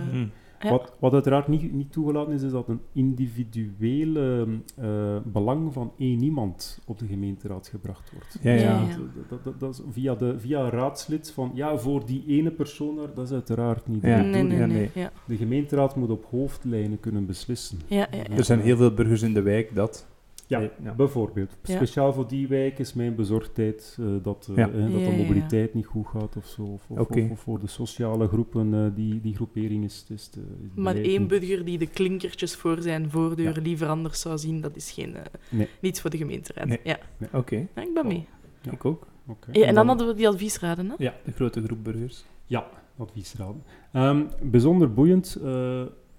Ja. 0.64 0.70
Wat, 0.70 0.94
wat 1.00 1.14
uiteraard 1.14 1.48
niet, 1.48 1.74
niet 1.74 1.92
toegelaten 1.92 2.34
is, 2.34 2.42
is 2.42 2.52
dat 2.52 2.68
een 2.68 2.82
individuele 2.94 4.48
eh, 4.78 5.18
belang 5.26 5.74
van 5.74 5.92
één 5.98 6.24
iemand 6.24 6.80
op 6.86 7.00
de 7.00 7.08
gemeenteraad 7.08 7.68
gebracht 7.68 8.12
wordt. 8.12 8.38
Ja, 8.42 8.52
ja. 8.52 8.62
Ja, 8.62 8.80
Dat, 8.80 8.90
ja. 8.90 9.22
dat, 9.28 9.44
dat, 9.44 9.60
dat 9.60 9.74
is 9.74 9.82
via, 9.90 10.16
de, 10.16 10.40
via 10.40 10.60
een 10.60 10.70
raadslid 10.70 11.32
van, 11.32 11.52
ja, 11.54 11.78
voor 11.78 12.06
die 12.06 12.24
ene 12.28 12.52
persoon 12.52 12.96
daar, 12.96 13.14
dat 13.14 13.26
is 13.26 13.32
uiteraard 13.32 13.88
niet 13.88 14.02
de 14.02 14.08
Ja. 14.08 14.22
nee, 14.22 14.44
nee, 14.44 14.58
nee. 14.58 14.68
nee. 14.68 14.90
Ja. 14.94 15.12
De 15.28 15.38
gemeenteraad 15.38 15.96
moet 15.96 16.10
op 16.10 16.26
hoofdlijnen 16.30 17.00
kunnen 17.00 17.26
beslissen. 17.26 17.80
Ja, 17.88 18.08
ja, 18.12 18.18
ja. 18.18 18.38
Er 18.38 18.44
zijn 18.44 18.60
heel 18.60 18.78
veel 18.78 18.94
burgers 18.94 19.22
in 19.22 19.34
de 19.34 19.42
wijk 19.42 19.76
dat... 19.76 20.12
Ja, 20.54 20.60
Nee, 20.60 20.70
ja. 20.84 20.94
bijvoorbeeld. 20.94 21.58
Ja. 21.64 21.76
Speciaal 21.76 22.14
voor 22.14 22.28
die 22.28 22.48
wijk 22.48 22.80
is 22.80 22.94
mijn 22.94 23.16
bezorgdheid 23.16 23.98
eh, 24.00 24.06
dat, 24.22 24.48
eh, 24.50 24.56
Ja. 24.58 24.68
eh, 24.70 24.74
dat 24.74 24.92
Ja, 25.02 25.10
de 25.10 25.16
mobiliteit 25.18 25.74
niet 25.74 25.86
goed 25.86 26.08
gaat 26.08 26.36
of 26.38 26.46
zo. 26.46 26.62
Of, 26.62 26.86
of, 26.90 27.00
Oké. 27.00 27.22
of- 27.24 27.30
of 27.32 27.40
voor 27.40 27.60
de 27.60 27.68
sociale 27.68 28.28
groepen, 28.28 28.74
eh, 28.74 28.86
die, 28.96 29.22
die 29.22 29.36
groepering 29.36 29.84
is, 29.84 30.06
is, 30.14 30.30
de, 30.30 30.40
is 30.40 30.70
Maar 30.76 30.96
één 30.96 31.20
niet. 31.20 31.28
burger 31.30 31.66
die 31.66 31.78
de 31.78 31.88
klinkertjes 31.88 32.56
voor 32.56 32.82
zijn 32.82 33.10
voordeur 33.10 33.60
liever 33.62 33.88
anders 33.88 34.20
zou 34.20 34.38
zien, 34.38 34.62
dat 34.62 34.76
is 34.76 34.92
geen, 34.92 35.16
eh, 35.16 35.22
Nee. 35.50 35.68
niets 35.82 36.02
voor 36.02 36.10
de 36.10 36.18
gemeenteraad. 36.18 36.68
Nee. 36.68 36.80
Ja. 36.84 36.98
Oké, 37.34 37.56
ja, 37.76 37.82
ik 37.82 37.94
ben 37.94 38.08
mee. 38.08 38.26
Ja. 38.62 38.72
ik 38.72 38.86
ook. 38.86 39.08
Oké. 39.28 39.50
Ja, 39.52 39.66
en 39.66 39.76
dan 39.76 39.88
hadden 39.88 40.08
we 40.08 40.14
die 40.14 40.28
adviesraden. 40.28 40.90
Hè? 40.90 40.96
Ja, 40.98 41.14
de 41.26 41.32
grote 41.32 41.62
groep 41.64 41.84
burgers. 41.84 42.26
Ja, 42.46 42.68
adviesraden. 42.98 43.64
Ehm, 43.92 44.24
bijzonder 44.42 44.94
boeiend. 44.94 45.38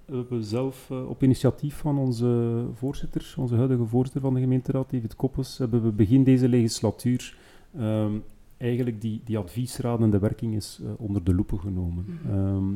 We 0.07 0.17
hebben 0.17 0.45
zelf 0.45 0.91
eh, 0.91 1.09
op 1.09 1.23
initiatief 1.23 1.77
van 1.77 1.99
onze 1.99 2.63
voorzitter, 2.75 3.35
onze 3.37 3.57
huidige 3.57 3.85
voorzitter 3.85 4.21
van 4.21 4.35
de 4.35 4.41
gemeenteraad, 4.41 4.91
David 4.91 5.17
Koppes, 5.17 5.59
hebben 5.59 5.83
we 5.83 5.91
begin 5.91 6.25
deze 6.25 6.49
legislatuur 6.49 7.37
ehm, 7.77 8.13
eigenlijk 8.57 9.01
die, 9.01 9.21
die 9.25 9.39
adviesraden 9.39 10.05
en 10.05 10.11
de 10.11 10.19
werking 10.19 10.55
is 10.55 10.81
eh, 10.83 10.91
onder 10.97 11.25
de 11.25 11.35
loepen 11.35 11.61
genomen. 11.61 12.05
Mhm. 12.07 12.35
Ehm, 12.35 12.73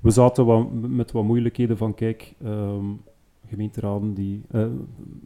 we 0.00 0.10
zaten 0.10 0.44
wat, 0.44 0.72
met 0.72 1.12
wat 1.12 1.24
moeilijkheden 1.24 1.76
van, 1.76 1.94
kijk, 1.94 2.34
ehm, 2.42 2.84
gemeenteraden 3.46 4.14
die, 4.14 4.42
eh, 4.50 4.66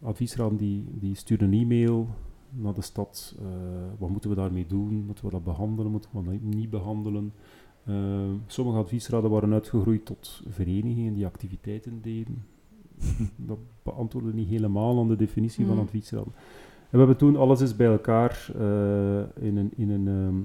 adviesraden 0.02 0.56
die, 0.56 0.84
die 0.92 1.14
sturen 1.14 1.52
een 1.52 1.60
e-mail 1.60 2.08
naar 2.50 2.74
de 2.74 2.82
stad. 2.82 3.36
wat 3.98 4.10
moeten 4.10 4.30
we 4.30 4.36
daarmee 4.36 4.66
doen? 4.66 5.04
Moeten 5.06 5.24
we 5.24 5.30
dat 5.30 5.44
behandelen? 5.44 5.90
Moeten 5.90 6.10
we 6.12 6.22
dat 6.24 6.40
niet 6.40 6.70
behandelen? 6.70 7.32
Eh, 7.86 7.94
sommige 8.46 8.78
adviesraden 8.78 9.30
waren 9.30 9.52
uitgegroeid 9.52 10.04
tot 10.06 10.42
verenigingen 10.48 11.14
die 11.14 11.26
activiteiten 11.26 11.98
deden. 12.02 12.44
dat 13.36 13.58
beantwoordde 13.82 14.32
niet 14.34 14.48
helemaal 14.48 14.98
aan 14.98 15.08
de 15.08 15.16
definitie 15.16 15.64
van 15.66 15.74
Mhm. 15.74 15.84
adviesraad. 15.84 16.26
En 16.26 16.90
we 16.90 16.98
hebben 16.98 17.16
toen 17.16 17.36
alles 17.36 17.60
eens 17.60 17.76
bij 17.76 17.86
elkaar 17.86 18.48
eh, 18.58 19.18
in, 19.46 19.56
een, 19.56 19.72
in, 19.76 19.90
een, 19.90 20.08
ehm, 20.08 20.36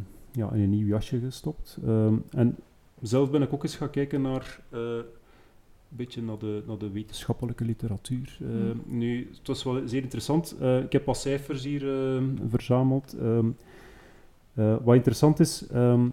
ja, 0.42 0.52
in 0.52 0.62
een 0.62 0.70
nieuw 0.70 0.88
jasje 0.88 1.20
gestopt. 1.20 1.78
Ehm, 1.86 2.14
en 2.30 2.56
zelf 3.02 3.32
ben 3.32 3.42
ik 3.42 3.54
ook 3.54 3.64
eens 3.64 3.76
gaan 3.76 3.90
kijken 3.90 4.22
naar 4.22 4.60
eh, 4.70 4.80
een 4.80 5.04
beetje 5.98 6.22
naar 6.22 6.38
de, 6.38 6.64
naar 6.68 6.78
de 6.78 6.92
wetenschappelijke 6.92 7.66
literatuur. 7.66 8.38
Mhm. 8.42 8.98
Nu, 8.98 9.28
het 9.38 9.48
was 9.48 9.64
wel 9.64 9.82
zeer 9.88 10.02
interessant. 10.02 10.56
Eh, 10.60 10.84
ik 10.84 10.92
heb 10.92 11.06
wat 11.06 11.18
cijfers 11.18 11.64
hier 11.64 11.90
ehm, 12.16 12.26
verzameld. 12.50 13.16
Ehm, 13.20 13.50
wat 14.84 14.96
interessant 14.96 15.40
is, 15.40 15.68
ehm, 15.68 16.08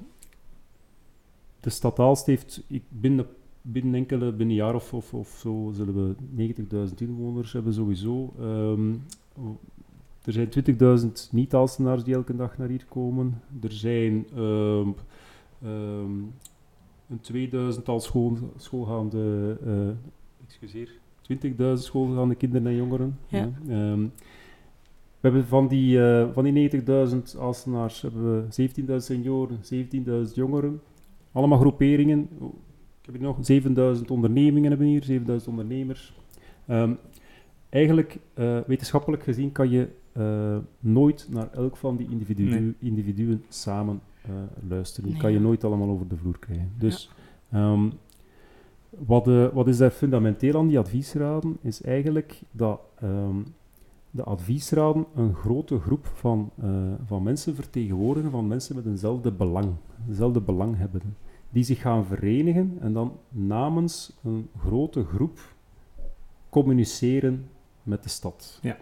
de 1.66 1.72
stad 1.72 1.98
Aalst 1.98 2.26
heeft 2.26 2.64
ik, 2.66 2.82
binnen, 2.88 3.26
binnen 3.62 3.94
enkele, 3.94 4.30
binnen 4.30 4.48
een 4.48 4.62
jaar 4.62 4.74
of, 4.74 4.94
of, 4.94 5.14
of 5.14 5.28
zo, 5.28 5.70
zullen 5.74 6.16
we 6.36 6.54
90.000 6.88 6.94
inwoners 6.96 7.52
hebben 7.52 7.74
sowieso. 7.74 8.34
Ehm, 8.38 8.94
er 10.24 10.32
zijn 10.32 10.48
20.000 10.48 11.30
niet-Aalstenaars 11.30 12.04
die 12.04 12.14
elke 12.14 12.36
dag 12.36 12.58
naar 12.58 12.68
hier 12.68 12.84
komen. 12.88 13.42
Er 13.62 13.72
zijn 13.72 14.26
ehm, 14.34 14.88
ehm, 15.62 16.20
een 17.08 17.20
2000-tal 17.20 18.00
school, 18.00 18.38
schoolgaande, 18.56 19.56
eh, 19.64 20.44
excuseer, 20.46 20.90
20.000 21.20 21.84
schoolgaande 21.84 22.34
kinderen 22.34 22.66
en 22.66 22.76
jongeren. 22.76 23.18
Ja. 23.28 23.50
We 25.20 25.32
hebben 25.32 25.46
van 25.46 25.68
die, 25.68 26.04
eh, 26.04 26.32
van 26.32 26.44
die 26.44 26.52
90.000 26.52 27.36
Aalstenaars 27.38 28.02
hebben 28.02 28.36
we 28.36 28.52
17.000 28.52 29.04
senioren, 29.04 29.58
17.000 29.62 30.34
jongeren. 30.34 30.80
Allemaal 31.36 31.58
groeperingen. 31.58 32.28
Ik 33.00 33.12
heb 33.12 33.14
hier 33.14 33.22
nog 33.22 33.96
7.000 33.98 34.04
ondernemingen 34.10 34.68
hebben 34.70 34.86
we 34.86 34.92
hier, 34.92 35.20
7.000 35.42 35.48
ondernemers. 35.48 36.14
Ehm, 36.66 36.92
eigenlijk, 37.68 38.18
eh, 38.34 38.58
wetenschappelijk 38.66 39.22
gezien, 39.22 39.52
kan 39.52 39.70
je 39.70 39.88
eh, 40.12 40.56
nooit 40.80 41.26
naar 41.30 41.52
elk 41.52 41.76
van 41.76 41.96
die 41.96 42.10
individu 42.10 42.44
Nee. 42.44 42.74
individuen 42.78 43.44
samen 43.48 44.00
eh, 44.22 44.30
luisteren. 44.68 45.04
Die 45.04 45.12
Nee, 45.12 45.22
kan 45.22 45.32
je 45.32 45.40
nooit 45.40 45.64
allemaal 45.64 45.88
over 45.88 46.08
de 46.08 46.16
vloer 46.16 46.38
krijgen. 46.38 46.72
Dus 46.78 47.10
ehm, 47.50 47.88
wat, 48.90 49.26
wat 49.52 49.68
is 49.68 49.76
daar 49.76 49.90
fundamenteel 49.90 50.58
aan 50.58 50.68
die 50.68 50.78
adviesraden? 50.78 51.56
Is 51.60 51.82
eigenlijk 51.82 52.40
dat 52.50 52.80
ehm, 53.00 53.36
de 54.16 54.24
adviesraden 54.24 55.06
een 55.14 55.34
grote 55.34 55.78
groep 55.78 56.06
van, 56.06 56.50
eh, 56.62 56.92
van 57.06 57.22
mensen 57.22 57.54
vertegenwoordigen, 57.54 58.30
van 58.30 58.46
mensen 58.46 58.76
met 58.76 58.86
eenzelfde 58.86 59.32
belang, 59.32 59.72
eenzelfde 60.08 60.42
hebben, 60.76 61.16
die 61.50 61.64
zich 61.64 61.80
gaan 61.80 62.04
verenigen 62.04 62.76
en 62.80 62.92
dan 62.92 63.18
namens 63.28 64.16
een 64.22 64.48
grote 64.58 65.04
groep 65.04 65.54
communiceren 66.48 67.48
met 67.82 68.02
de 68.02 68.08
stad. 68.08 68.58
Ja. 68.62 68.76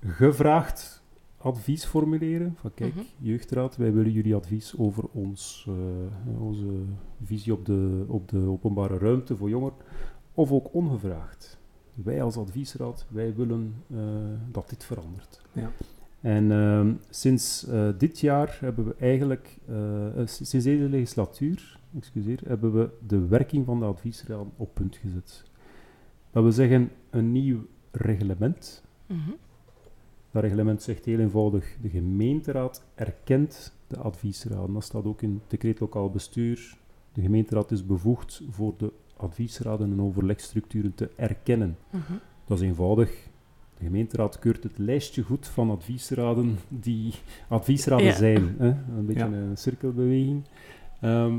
Gevraagd 0.00 1.04
advies 1.36 1.84
formuleren, 1.84 2.54
van 2.56 2.74
kijk, 2.74 2.94
Mhm. 2.94 3.04
jeugdraad, 3.18 3.76
wij 3.76 3.92
willen 3.92 4.12
jullie 4.12 4.34
advies 4.34 4.78
over 4.78 5.04
ons, 5.12 5.68
eh, 5.68 6.42
onze 6.42 6.82
visie 7.22 7.52
op 7.52 7.64
de, 7.64 8.04
op 8.08 8.28
de 8.28 8.38
openbare 8.38 8.98
ruimte 8.98 9.36
voor 9.36 9.48
jongeren, 9.48 9.76
of 10.34 10.52
ook 10.52 10.74
ongevraagd. 10.74 11.58
Wij 12.04 12.22
als 12.22 12.36
adviesraad, 12.36 13.06
wij 13.08 13.34
willen 13.34 13.74
eh, 13.90 13.98
dat 14.50 14.68
dit 14.68 14.84
verandert. 14.84 15.40
Ja. 15.52 15.70
En 16.20 16.52
ehm, 16.52 16.92
sinds 17.10 17.66
eh, 17.66 17.88
dit 17.98 18.20
jaar 18.20 18.58
hebben 18.60 18.84
we 18.84 18.94
eigenlijk, 18.98 19.58
eh, 19.68 20.06
sinds 20.24 20.50
deze 20.50 20.88
legislatuur, 20.88 21.78
excuseer, 21.96 22.40
hebben 22.46 22.72
we 22.72 22.90
de 23.06 23.26
werking 23.26 23.66
van 23.66 23.78
de 23.78 23.84
adviesraad 23.84 24.46
op 24.56 24.74
punt 24.74 24.96
gezet. 24.96 25.44
Dat 26.30 26.42
wil 26.42 26.52
zeggen, 26.52 26.90
een 27.10 27.32
nieuw 27.32 27.66
reglement. 27.90 28.84
Mhm. 29.06 29.30
Dat 30.30 30.42
reglement 30.42 30.82
zegt 30.82 31.04
heel 31.04 31.18
eenvoudig, 31.18 31.76
de 31.82 31.88
gemeenteraad 31.88 32.84
erkent 32.94 33.72
de 33.86 33.96
adviesraad. 33.96 34.72
Dat 34.72 34.84
staat 34.84 35.04
ook 35.04 35.22
in 35.22 35.32
het 35.32 35.50
decreet 35.50 35.80
lokaal 35.80 36.10
bestuur. 36.10 36.76
De 37.12 37.20
gemeenteraad 37.20 37.70
is 37.70 37.86
bevoegd 37.86 38.42
voor 38.50 38.74
de 38.76 38.92
adviesraden 39.16 39.92
en 39.92 40.00
overlegstructuren 40.00 40.94
te 40.94 41.10
erkennen. 41.16 41.76
Mhm. 41.90 42.12
Dat 42.46 42.58
is 42.60 42.64
eenvoudig. 42.64 43.10
De 43.78 43.84
gemeenteraad 43.84 44.38
keurt 44.38 44.62
het 44.62 44.78
lijstje 44.78 45.22
goed 45.22 45.46
van 45.46 45.70
adviesraden 45.70 46.58
die 46.68 47.14
adviesraden 47.48 48.06
Ja. 48.06 48.12
zijn. 48.14 48.54
Hè? 48.58 48.68
Een 48.68 49.06
beetje 49.06 49.28
Ja. 49.28 49.32
een 49.36 49.56
cirkelbeweging. 49.56 50.44
Ehm, 51.00 51.38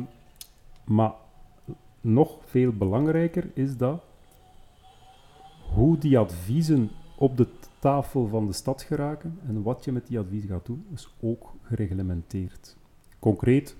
maar 0.86 1.14
nog 2.02 2.38
veel 2.46 2.72
belangrijker 2.72 3.50
is 3.54 3.78
dat 3.78 4.04
hoe 5.74 5.98
die 5.98 6.18
adviezen 6.20 6.90
op 7.18 7.38
de 7.38 7.48
tafel 7.80 8.28
van 8.28 8.46
de 8.48 8.54
stad 8.54 8.82
geraken 8.82 9.40
en 9.48 9.62
wat 9.64 9.86
je 9.86 9.92
met 9.92 10.08
die 10.08 10.20
advies 10.20 10.44
gaat 10.48 10.66
doen, 10.66 10.86
is 10.94 11.10
ook 11.20 11.54
gereglementeerd. 11.64 12.76
Concreet, 13.20 13.76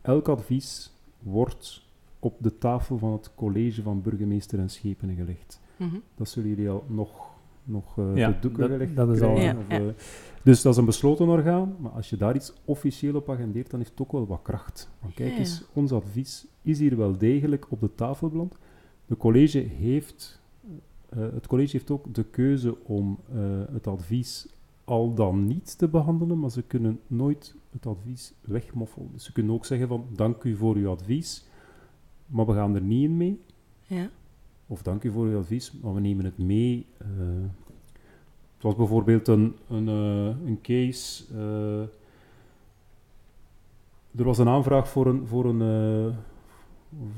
elk 0.00 0.28
advies 0.28 0.92
wordt 1.18 1.86
op 2.18 2.36
de 2.40 2.58
tafel 2.58 2.98
van 2.98 3.12
het 3.12 3.34
college 3.34 3.82
van 3.82 4.02
burgemeester 4.02 4.58
en 4.58 4.70
schepenen 4.70 5.16
gelegd. 5.16 5.60
Mhm. 5.76 5.96
Dat 6.14 6.28
zullen 6.28 6.48
jullie 6.48 6.68
al 6.70 6.84
nog, 6.88 7.30
nog 7.64 7.98
eh 7.98 8.16
Ja, 8.16 8.32
te 8.32 8.38
doeken 8.40 8.60
dat- 8.60 8.70
gelegd 8.70 8.96
dat 8.96 9.08
is 9.10 9.20
al- 9.20 9.34
krijgen, 9.34 9.58
Ja, 9.58 9.64
of, 9.64 9.70
ja. 9.82 9.88
eh, 9.88 9.94
dus 10.42 10.62
dat 10.62 10.72
is 10.72 10.78
een 10.78 10.84
besloten 10.84 11.28
orgaan, 11.28 11.76
maar 11.78 11.90
als 11.90 12.10
je 12.10 12.16
daar 12.16 12.34
iets 12.34 12.52
officieel 12.64 13.14
op 13.14 13.30
agendeert, 13.30 13.70
dan 13.70 13.78
heeft 13.78 13.90
het 13.90 14.00
ook 14.00 14.12
wel 14.12 14.26
wat 14.26 14.42
kracht. 14.42 14.90
Want 15.00 15.14
kijk 15.14 15.30
Ja, 15.32 15.38
eens, 15.38 15.64
ons 15.72 15.92
advies 15.92 16.46
is 16.62 16.78
hier 16.78 16.96
wel 16.96 17.18
degelijk 17.18 17.66
op 17.68 17.80
de 17.80 17.94
tafel 17.94 18.28
beland. 18.28 18.56
De 19.06 19.16
college 19.16 19.58
heeft, 19.58 20.40
eh, 21.08 21.18
het 21.20 21.46
college 21.46 21.70
heeft 21.72 21.90
ook 21.90 22.14
de 22.14 22.24
keuze 22.24 22.76
om 22.84 23.18
eh, 23.32 23.38
het 23.72 23.86
advies 23.86 24.48
al 24.84 25.14
dan 25.14 25.46
niet 25.46 25.78
te 25.78 25.88
behandelen, 25.88 26.38
maar 26.38 26.50
ze 26.50 26.62
kunnen 26.62 27.00
nooit 27.06 27.54
het 27.70 27.86
advies 27.86 28.32
wegmoffelen. 28.40 29.08
Dus 29.12 29.24
ze 29.24 29.32
kunnen 29.32 29.54
ook 29.54 29.64
zeggen 29.64 29.88
van, 29.88 30.04
dank 30.12 30.44
u 30.44 30.56
voor 30.56 30.74
uw 30.76 30.88
advies, 30.90 31.47
maar 32.28 32.46
we 32.46 32.52
gaan 32.52 32.74
er 32.74 32.82
niet 32.82 33.04
in 33.04 33.16
mee. 33.16 33.40
Ja. 33.86 34.10
Of 34.66 34.82
dank 34.82 35.02
u 35.02 35.10
voor 35.10 35.26
uw 35.26 35.38
advies, 35.38 35.72
maar 35.82 35.94
we 35.94 36.00
nemen 36.00 36.24
het 36.24 36.38
mee. 36.38 36.86
eh. 36.98 37.06
het 38.54 38.62
was 38.62 38.74
bijvoorbeeld 38.76 39.28
een, 39.28 39.54
een, 39.68 39.88
eh, 39.88 40.46
een 40.48 40.58
case. 40.62 41.24
eh, 41.34 41.80
er 44.18 44.24
was 44.24 44.38
een 44.38 44.48
aanvraag 44.48 44.88
voor 44.88 45.06
een, 45.06 45.26
voor 45.26 45.44
een, 45.44 45.60
eh, 46.10 46.16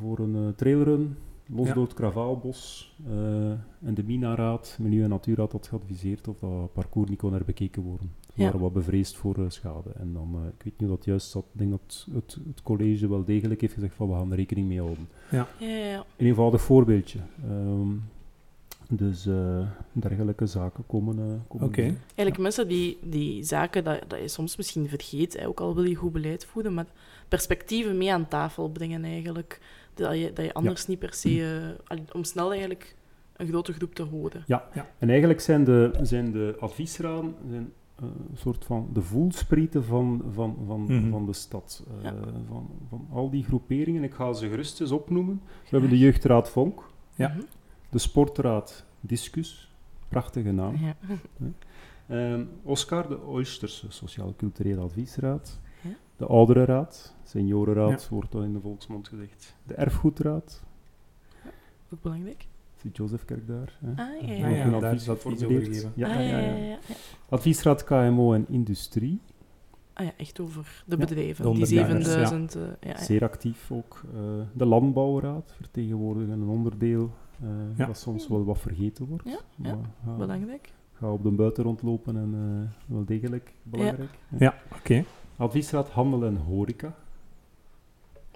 voor 0.01 0.19
een 0.19 0.55
trailrun, 0.55 1.17
Losdood 1.47 1.95
Kravaalbos. 1.95 2.95
eh, 3.07 3.51
en 3.83 3.95
de 3.95 4.03
MINA-raad, 4.05 4.77
Milieu- 4.81 5.03
en 5.03 5.09
Natuurraad, 5.09 5.53
had 5.53 5.67
geadviseerd 5.67 6.29
of 6.29 6.39
dat 6.39 6.73
parcours 6.73 7.09
niet 7.11 7.19
kon 7.19 7.33
herbekeken 7.33 7.83
worden. 7.83 8.13
Ze 8.35 8.41
Ja. 8.41 8.45
waren 8.45 8.61
wat 8.61 8.73
bevreesd 8.73 9.17
voor 9.17 9.35
eh, 9.37 9.45
schade. 9.49 9.91
En 9.99 10.13
dan, 10.13 10.35
eh, 10.35 10.47
ik 10.59 10.63
weet 10.65 10.81
niet 10.81 10.89
dat 10.89 11.05
juist 11.05 11.31
zat, 11.31 11.45
ik 11.53 11.59
denk 11.59 11.71
dat 11.71 12.07
het, 12.15 12.37
het 12.47 12.63
college 12.63 13.09
wel 13.09 13.25
degelijk 13.25 13.61
heeft 13.61 13.75
gezegd 13.75 13.95
van 13.95 14.09
we 14.09 14.15
gaan 14.15 14.31
er 14.31 14.37
rekening 14.37 14.69
mee 14.69 14.81
houden. 14.81 15.09
Ja, 15.31 15.49
ja, 15.59 15.69
ja. 15.69 16.05
Een 16.17 16.27
eenvoudig 16.27 16.61
voorbeeldje. 16.63 17.19
Ehm, 17.45 17.89
dus 18.93 19.27
eh, 19.27 19.67
dergelijke 19.93 20.47
zaken 20.47 20.85
komen. 20.87 21.19
eh, 21.19 21.25
komen. 21.49 21.75
Eigenlijk 21.75 22.39
mensen 22.39 22.69
die, 22.69 22.99
die 23.03 23.45
zaken 23.45 23.85
dat, 23.85 24.01
dat 24.07 24.21
je 24.21 24.29
soms 24.29 24.57
misschien 24.57 24.89
vergeet, 24.89 25.39
hè, 25.39 25.47
ook 25.47 25.61
al 25.61 25.75
wil 25.75 25.85
je 25.85 25.95
goed 25.95 26.13
beleid 26.13 26.45
voeren, 26.45 26.75
maar 26.75 26.87
perspectieven 27.29 27.99
mee 27.99 28.13
aan 28.13 28.29
tafel 28.29 28.71
brengen 28.71 29.05
eigenlijk. 29.05 29.61
Dat 29.95 30.15
je, 30.19 30.33
dat 30.33 30.45
je 30.45 30.53
anders 30.55 30.87
niet 30.87 30.99
per 30.99 31.15
se... 31.15 31.75
eh, 31.89 31.99
om 32.13 32.25
snel 32.25 32.51
eigenlijk 32.51 32.97
een 33.37 33.47
grote 33.47 33.73
groep 33.73 33.95
te 33.95 34.03
houden. 34.05 34.45
Ja. 34.47 34.69
Ja. 34.75 34.89
en 34.99 35.09
eigenlijk 35.09 35.41
zijn 35.41 35.65
de, 35.65 35.99
zijn 36.03 36.33
de 36.33 36.57
adviesraden 36.61 37.35
zijn, 37.51 37.73
een 38.01 38.37
soort 38.37 38.65
van 38.65 38.89
de 38.93 39.03
voelsprieten 39.03 39.85
van, 39.85 40.23
van, 40.33 40.57
van, 40.67 40.81
Mhm. 40.83 41.11
van 41.11 41.27
de 41.27 41.33
stad. 41.33 41.85
Eh, 41.99 42.03
Ja. 42.05 42.15
van, 42.49 42.69
van 42.89 43.07
al 43.13 43.31
die 43.31 43.45
groeperingen. 43.45 44.03
Ik 44.03 44.15
ga 44.15 44.33
ze 44.33 44.49
gerust 44.49 44.81
eens 44.81 44.91
opnoemen. 44.93 45.41
We 45.45 45.69
hebben 45.71 45.91
de 45.91 45.99
Jeugdraad 45.99 46.51
Vonk, 46.51 46.83
Ja. 47.15 47.29
Mhm. 47.29 47.41
de 47.89 47.99
Sportraad 47.99 48.85
Discus, 49.01 49.73
prachtige 50.09 50.51
naam. 50.53 50.77
Ja. 50.77 50.95
Ehm, 52.07 52.45
Oscar, 52.63 53.09
de 53.09 53.21
Oysterse 53.27 53.87
Sociaal-Culturele 53.91 54.81
Adviesraad. 54.81 55.61
Ja. 55.83 55.91
De 56.17 56.27
Ouderenraad, 56.27 57.17
Seniorenraad, 57.25 58.09
wordt 58.09 58.33
dan 58.33 58.43
in 58.45 58.53
de 58.53 58.61
volksmond 58.61 59.09
gezegd. 59.09 59.57
De 59.67 59.75
Erfgoedraad, 59.75 60.63
Ook 61.93 62.03
belangrijk. 62.03 62.47
Sint-Josefkerk 62.81 63.47
daar. 63.47 63.79
Hè. 63.85 63.91
Ah, 64.03 64.29
ja, 64.29 64.35
ja. 64.35 64.49
ja, 64.49 64.79
daar 64.79 64.95
is 64.95 65.09
over 65.09 65.31
geformuleerd. 65.31 65.67
gegeven. 65.67 65.93
Ja, 65.95 66.09
Ah, 66.09 66.29
ja, 66.29 66.39
ja. 66.39 66.79
Adviesraad 67.29 67.85
KMO 67.85 68.33
en 68.33 68.45
Industrie. 68.49 69.21
ah 69.93 70.05
ja, 70.07 70.13
echt 70.17 70.41
over 70.41 70.83
de 70.87 70.97
Ja, 70.99 71.05
bedrijven. 71.05 71.45
de 71.45 71.51
die 71.51 71.51
ondernemers, 71.63 72.07
ja. 72.07 72.27
7000. 72.27 72.55
eh, 72.55 72.63
ja, 72.81 72.89
ja. 72.99 73.05
Zeer 73.05 73.23
actief 73.23 73.71
ook. 73.73 74.03
Eh, 74.15 74.21
de 74.53 74.67
Landbouwraad 74.67 75.53
vertegenwoordigen 75.57 76.33
een 76.41 76.49
onderdeel 76.49 77.11
eh, 77.43 77.49
Ja. 77.77 77.87
dat 77.87 77.99
soms 77.99 78.29
wel 78.29 78.45
wat 78.45 78.59
vergeten 78.59 79.07
wordt. 79.07 79.25
Ja, 79.29 79.41
ja, 79.57 79.75
Maar 79.75 79.85
ga, 80.05 80.13
Belangrijk. 80.17 80.73
ga 80.93 81.13
op 81.13 81.23
de 81.23 81.31
buiten 81.31 81.65
rondlopen 81.65 82.17
en 82.17 82.35
eh, 82.35 82.95
wel 82.95 83.05
degelijk 83.05 83.53
belangrijk. 83.63 84.19
Ja, 84.39 84.55
oké. 84.79 85.05
Adviesraad 85.37 85.89
Handel 85.91 86.25
en 86.25 86.37
Horeca 86.37 86.95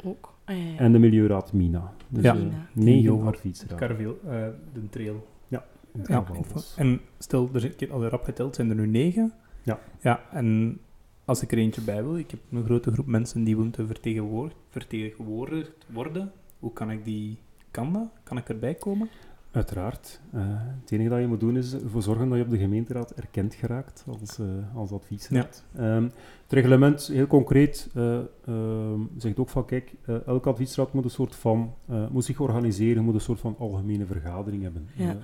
Ook. 0.05 0.34
Ah, 0.45 0.57
ja, 0.57 0.63
ja. 0.65 0.79
en 0.79 0.93
de 0.93 0.99
Milieuraad 0.99 1.53
Mina. 1.53 1.93
Dus 2.09 2.23
Ja. 2.23 2.35
eh, 2.35 2.39
Mina. 2.43 2.67
negen 2.73 3.13
over 3.13 3.27
adviesraden. 3.27 3.77
Carveel, 3.77 4.19
eh, 4.25 4.47
de 4.73 4.89
trail. 4.91 5.27
Ja, 5.49 6.25
dus. 6.55 6.75
en 6.77 7.01
stel, 7.19 7.51
er 7.55 7.61
zijn, 7.61 7.73
ik 7.73 7.81
heb 7.81 7.91
al 7.91 8.05
rap 8.07 8.25
geteld, 8.25 8.55
zijn 8.55 8.69
er 8.71 8.75
nu 8.77 8.87
negen. 8.87 9.33
Ja. 9.63 9.79
Ja, 10.01 10.21
en 10.31 10.79
als 11.25 11.43
ik 11.43 11.53
er 11.53 11.59
eentje 11.59 11.81
bij 11.81 12.03
wil, 12.03 12.17
ik 12.19 12.31
heb 12.31 12.41
een 12.51 12.65
grote 12.65 12.93
groep 12.93 13.07
mensen 13.07 13.45
die 13.45 13.57
willen 13.57 13.71
te 13.71 13.87
vertegenwoordigd, 13.87 14.57
vertegenwoordigd 14.69 15.87
worden. 15.93 16.33
Hoe 16.59 16.73
kan 16.73 16.91
ik 16.91 17.05
die, 17.05 17.39
kan 17.71 17.93
dat? 17.93 18.09
Kan 18.23 18.37
ik 18.37 18.49
erbij 18.49 18.75
komen? 18.75 19.09
Uiteraard. 19.55 20.21
Eh, 20.33 20.41
het 20.81 20.91
enige 20.91 21.09
dat 21.09 21.21
je 21.21 21.27
moet 21.27 21.41
doen 21.41 21.57
is 21.57 21.73
ervoor 21.73 22.03
zorgen 22.03 22.29
dat 22.29 22.39
je 22.39 22.45
op 22.45 22.51
de 22.51 22.59
gemeenteraad 22.59 23.11
erkend 23.11 23.55
geraakt 23.55 24.05
als, 24.21 24.39
eh, 24.39 24.47
als 24.77 24.91
adviesraad. 24.91 25.65
Ehm, 25.77 26.03
het 26.43 26.53
reglement, 26.53 27.07
heel 27.07 27.27
concreet, 27.27 27.91
eh, 27.95 28.19
ehm, 28.47 29.01
zegt 29.17 29.39
ook 29.39 29.49
van, 29.49 29.65
kijk, 29.65 29.93
elke 30.27 30.49
adviesraad 30.49 30.93
moet 30.93 31.05
een 31.05 31.11
soort 31.11 31.37
van, 31.37 31.75
moet 32.11 32.25
zich 32.25 32.41
organiseren, 32.41 33.05
moet 33.05 33.15
een 33.15 33.21
soort 33.21 33.41
van 33.41 33.57
algemene 33.59 34.07
vergadering 34.07 34.63
hebben. 34.63 34.89
Ja. 34.95 35.17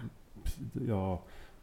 Ja, 0.73 1.11
een 1.11 1.19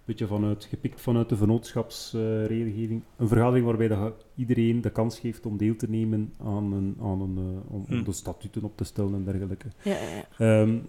beetje 0.05 0.27
vanuit, 0.27 0.65
gepikt 0.65 1.01
vanuit 1.01 1.29
de 1.29 1.35
vennootschapsregelgeving. 1.35 3.01
een 3.17 3.27
vergadering 3.27 3.65
waarbij 3.65 3.87
dat 3.87 4.25
iedereen 4.35 4.81
de 4.81 4.89
kans 4.89 5.19
geeft 5.19 5.45
om 5.45 5.57
deel 5.57 5.75
te 5.75 5.89
nemen 5.89 6.33
aan, 6.43 6.71
een, 6.73 6.97
aan 7.01 7.21
een, 7.21 7.37
om, 7.67 7.85
om 7.89 7.97
Hm. 7.97 8.03
de 8.03 8.11
statuten 8.11 8.63
op 8.63 8.77
te 8.77 8.83
stellen 8.83 9.13
en 9.13 9.23
dergelijke. 9.23 9.67
Ja, 9.83 9.97
ja, 9.97 10.25
ja. 10.37 10.79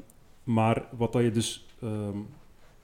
Maar 0.48 0.88
wat 0.96 1.12
dat 1.12 1.22
je 1.22 1.30
dus, 1.30 1.66
ehm, 1.80 2.18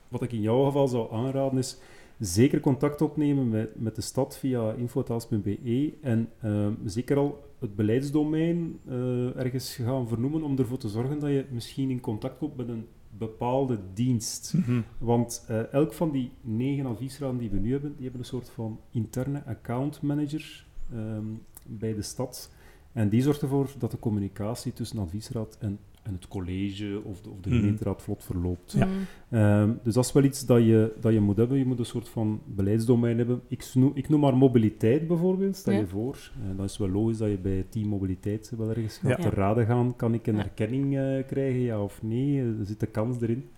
wat 0.09 0.23
ik 0.23 0.33
in 0.33 0.41
jouw 0.41 0.65
geval 0.65 0.89
zou 0.89 1.13
aanraden 1.13 1.59
is 1.59 1.79
zeker 2.19 2.61
contact 2.61 3.01
opnemen 3.01 3.49
met, 3.49 3.81
met 3.81 3.97
de 3.97 4.03
stad 4.03 4.39
via 4.39 4.73
infotaals.be 4.73 5.93
en 6.01 6.29
ehm, 6.41 6.73
zeker 6.85 7.17
al 7.17 7.45
het 7.59 7.77
beleidsdomein 7.77 8.79
eh, 8.89 9.37
ergens 9.37 9.75
gaan 9.75 10.09
vernoemen 10.09 10.43
om 10.43 10.59
ervoor 10.59 10.79
te 10.79 10.89
zorgen 10.89 11.19
dat 11.21 11.31
je 11.31 11.45
misschien 11.51 11.91
in 11.91 12.01
contact 12.01 12.39
komt 12.39 12.57
met 12.57 12.69
een 12.69 12.87
bepaalde 13.19 13.79
dienst. 13.95 14.55
Want 14.99 15.45
eh, 15.49 15.73
elk 15.73 15.93
van 15.93 16.11
die 16.11 16.31
negen 16.41 16.87
adviesraden 16.87 17.39
die 17.39 17.51
we 17.51 17.59
nu 17.59 17.71
hebben, 17.71 17.93
die 17.95 18.03
hebben 18.03 18.21
een 18.21 18.27
soort 18.27 18.51
van 18.51 18.81
interne 18.91 19.45
account 19.47 20.03
manager 20.03 20.67
ehm, 20.93 21.27
bij 21.67 21.95
de 21.95 22.03
stad. 22.03 22.53
En 22.93 23.09
die 23.09 23.23
zorgt 23.23 23.43
ervoor 23.43 23.71
dat 23.79 23.91
de 23.91 23.99
communicatie 23.99 24.73
tussen 24.73 24.99
adviesraad 24.99 25.57
en, 25.61 25.79
en 26.05 26.13
het 26.15 26.29
college 26.29 27.01
of 27.05 27.21
de, 27.21 27.31
of 27.31 27.41
de 27.41 27.49
Mhm. 27.51 27.59
gemeenteraad 27.59 28.03
vlot 28.03 28.25
verloopt. 28.25 28.73
Ja. 28.73 28.87
Mm. 28.87 28.93
Ehm, 29.31 29.71
dus 29.83 29.95
dat 29.95 30.05
is 30.05 30.13
wel 30.13 30.23
iets 30.23 30.47
dat 30.47 30.59
je, 30.65 30.93
dat 31.01 31.13
je 31.13 31.21
moet 31.21 31.37
hebben. 31.37 31.59
Je 31.59 31.65
moet 31.67 31.79
een 31.79 31.85
soort 31.85 32.09
van 32.09 32.41
beleidsdomein 32.47 33.19
hebben. 33.19 33.41
Ik 33.49 33.71
noem, 33.75 33.91
ik 33.95 34.09
noem 34.09 34.21
maar 34.21 34.37
mobiliteit 34.37 35.07
bijvoorbeeld, 35.07 35.57
stel 35.57 35.73
Ja. 35.73 35.79
je 35.79 35.87
voor. 35.87 36.31
Eh, 36.51 36.57
dat 36.57 36.71
is 36.71 36.79
wel 36.79 36.89
logisch 36.91 37.19
dat 37.19 37.29
je 37.31 37.39
bij 37.39 37.67
team 37.69 37.89
mobiliteit 37.89 38.53
wel 38.57 38.69
ergens 38.69 38.97
gaat 38.99 39.11
Ja. 39.23 39.31
te 39.31 39.37
raden 39.37 39.67
gaan. 39.67 39.97
Kan 39.97 40.15
ik 40.15 40.27
een 40.27 40.39
erkenning 40.39 40.97
eh, 40.99 41.27
krijgen, 41.27 41.61
ja 41.61 41.83
of 41.83 42.03
nee? 42.03 42.41
Eh, 42.41 42.59
Er 42.59 42.67
zit 42.67 42.81
de 42.81 42.87
kans 42.87 43.21
erin. 43.21 43.49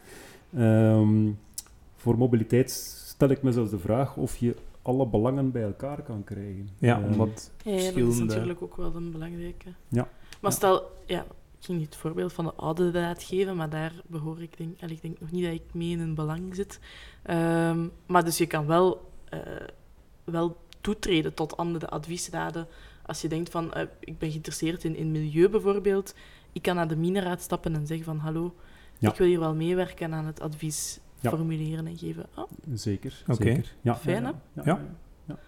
Ehm, 0.57 1.31
voor 1.97 2.19
mobiliteit 2.19 2.71
stel 2.71 3.29
ik 3.29 3.43
mezelf 3.43 3.69
de 3.69 3.79
vraag 3.79 4.17
of 4.17 4.37
je 4.37 4.55
alle 4.83 5.07
belangen 5.07 5.51
bij 5.51 5.63
elkaar 5.63 6.03
kan 6.03 6.25
krijgen. 6.25 6.69
Ja, 6.79 7.01
Ehm, 7.03 7.13
omdat 7.13 7.51
Ja, 7.65 7.73
ja, 7.73 7.93
dat 7.93 8.09
is 8.09 8.19
natuurlijk 8.19 8.63
ook 8.63 8.77
wel 8.77 8.95
een 8.95 9.11
belangrijke. 9.13 9.69
Ja. 9.89 10.09
Maar 10.41 10.53
stel, 10.53 10.83
ja, 11.07 11.27
ging 11.67 11.79
niet 11.79 11.87
het 11.89 11.97
voorbeeld 11.97 12.33
van 12.33 12.45
de 12.45 12.55
oude 12.55 12.91
raad 12.91 13.23
geven, 13.23 13.57
maar 13.57 13.71
daar 13.71 13.93
behoor 14.07 14.43
ik, 14.43 14.57
denk, 14.57 14.83
allee, 14.83 14.95
ik 14.95 15.03
denk 15.03 15.21
nog 15.21 15.31
niet 15.31 15.45
dat 15.45 15.53
ik 15.53 15.63
mee 15.73 15.91
in 15.91 16.01
een 16.01 16.15
belang 16.15 16.55
zit. 16.55 16.81
Ehm, 17.23 17.87
maar 18.07 18.25
dus 18.25 18.39
je 18.39 18.47
kan 18.47 18.67
wel, 18.67 19.11
eh, 19.29 19.41
wel 20.25 20.57
toetreden 20.81 21.35
tot 21.35 21.57
andere 21.57 21.89
adviesraden. 21.89 22.67
Als 23.07 23.21
je 23.21 23.29
denkt 23.29 23.51
van, 23.51 23.73
eh, 23.73 23.83
ik 24.01 24.19
ben 24.19 24.31
geïnteresseerd 24.31 24.85
in, 24.85 24.97
in 24.97 25.11
milieu 25.11 25.49
bijvoorbeeld, 25.49 26.15
ik 26.53 26.63
kan 26.63 26.75
naar 26.75 26.89
de 26.89 26.97
mineraad 26.97 27.41
stappen 27.43 27.75
en 27.75 27.87
zeggen 27.87 28.07
van, 28.07 28.19
hallo, 28.19 28.55
Ja. 28.99 29.11
ik 29.11 29.17
wil 29.17 29.27
hier 29.27 29.39
wel 29.41 29.55
meewerken 29.55 30.15
aan 30.15 30.27
het 30.27 30.41
advies 30.41 30.99
Ja. 31.21 31.31
formuleren 31.31 31.87
en 31.87 31.99
geven. 31.99 32.27
Oh, 32.37 32.51
Zeker, 32.75 33.23
Oké. 33.29 33.43
zeker. 33.45 33.75
Ja, 33.81 33.97
Fijn, 33.97 34.23
ja, 34.23 34.35
hè? 34.55 34.63
ja, 34.63 34.65
ja, 34.65 34.81
Ja. 35.25 35.39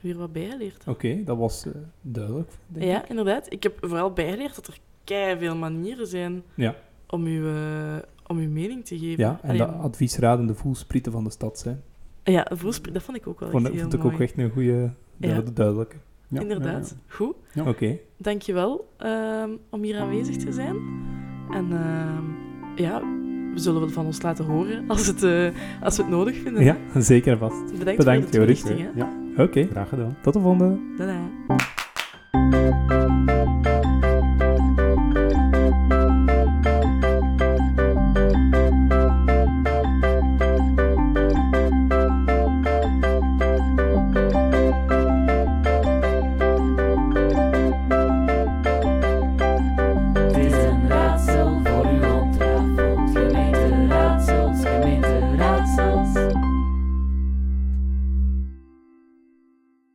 weer 0.00 0.16
wat 0.18 0.32
bijgeleerd. 0.32 0.84
Oké, 0.86 1.24
dat 1.24 1.36
was 1.38 1.66
eh, 1.66 1.72
duidelijk, 2.00 2.50
denk 2.66 2.84
ik. 2.84 2.90
Ja, 2.90 3.08
inderdaad. 3.08 3.52
Ik 3.52 3.62
heb 3.62 3.78
vooral 3.80 4.12
bijgeleerd 4.12 4.54
dat 4.54 4.66
er 4.66 4.78
kei 5.04 5.38
veel 5.38 5.56
manieren 5.56 6.06
zijn 6.06 6.42
Ja. 6.54 6.74
om 7.08 7.24
uw, 7.24 7.46
eh, 7.46 7.96
om 8.26 8.38
uw 8.38 8.50
mening 8.50 8.84
te 8.84 8.98
geven. 8.98 9.24
Ja, 9.24 9.38
en 9.42 9.48
Allee, 9.48 9.58
de 9.66 9.72
adviesraden 9.72 10.46
de 10.46 10.54
voelsprieten 10.54 11.12
van 11.12 11.24
de 11.24 11.30
stad 11.30 11.58
zijn. 11.58 11.82
ja, 12.24 12.46
voelspri- 12.54 12.92
dat 12.92 13.02
vond 13.02 13.16
ik 13.16 13.26
ook 13.26 13.40
wel 13.40 13.50
Vond, 13.50 13.62
echt 13.64 13.72
heel 13.72 13.82
vond 13.82 13.94
ik 13.94 14.02
mooi. 14.02 14.14
ook 14.14 14.20
echt 14.20 14.38
een 14.38 14.50
goede, 14.50 14.92
Ja. 15.16 15.42
duidelijke. 15.54 15.96
Ja, 16.28 16.40
Inderdaad. 16.40 16.88
ja, 16.88 16.96
ja. 17.08 17.14
Goed. 17.14 17.34
Ja. 17.54 17.68
Oké, 17.68 17.98
Dankjewel 18.18 18.88
um, 19.44 19.58
om 19.70 19.82
hier 19.82 19.98
aanwezig 20.00 20.36
te 20.36 20.52
zijn. 20.52 20.76
En 21.50 21.72
ehm, 21.72 22.24
ja, 22.82 23.00
we 23.54 23.60
zullen 23.60 23.80
wel 23.80 23.88
van 23.90 24.06
ons 24.06 24.22
laten 24.22 24.44
horen 24.44 24.84
als, 24.90 25.06
het, 25.06 25.22
eh, 25.22 25.48
als 25.82 25.96
we 25.96 26.02
het 26.02 26.10
nodig 26.12 26.36
vinden. 26.36 26.64
ja, 26.64 26.76
zeker 26.96 27.32
en 27.32 27.38
vast. 27.38 27.78
Bedankt, 27.78 27.96
Bedankt, 27.98 28.22
voor 28.22 28.30
de 28.32 28.38
Joris. 28.38 28.62
hè. 28.62 28.88
Ja, 28.94 29.12
Oké, 29.36 29.66
graag 29.66 29.88
gedaan. 29.88 30.16
tot 30.22 30.32
de 30.32 30.40
volgende. 30.40 30.78
Tada. 30.96 31.20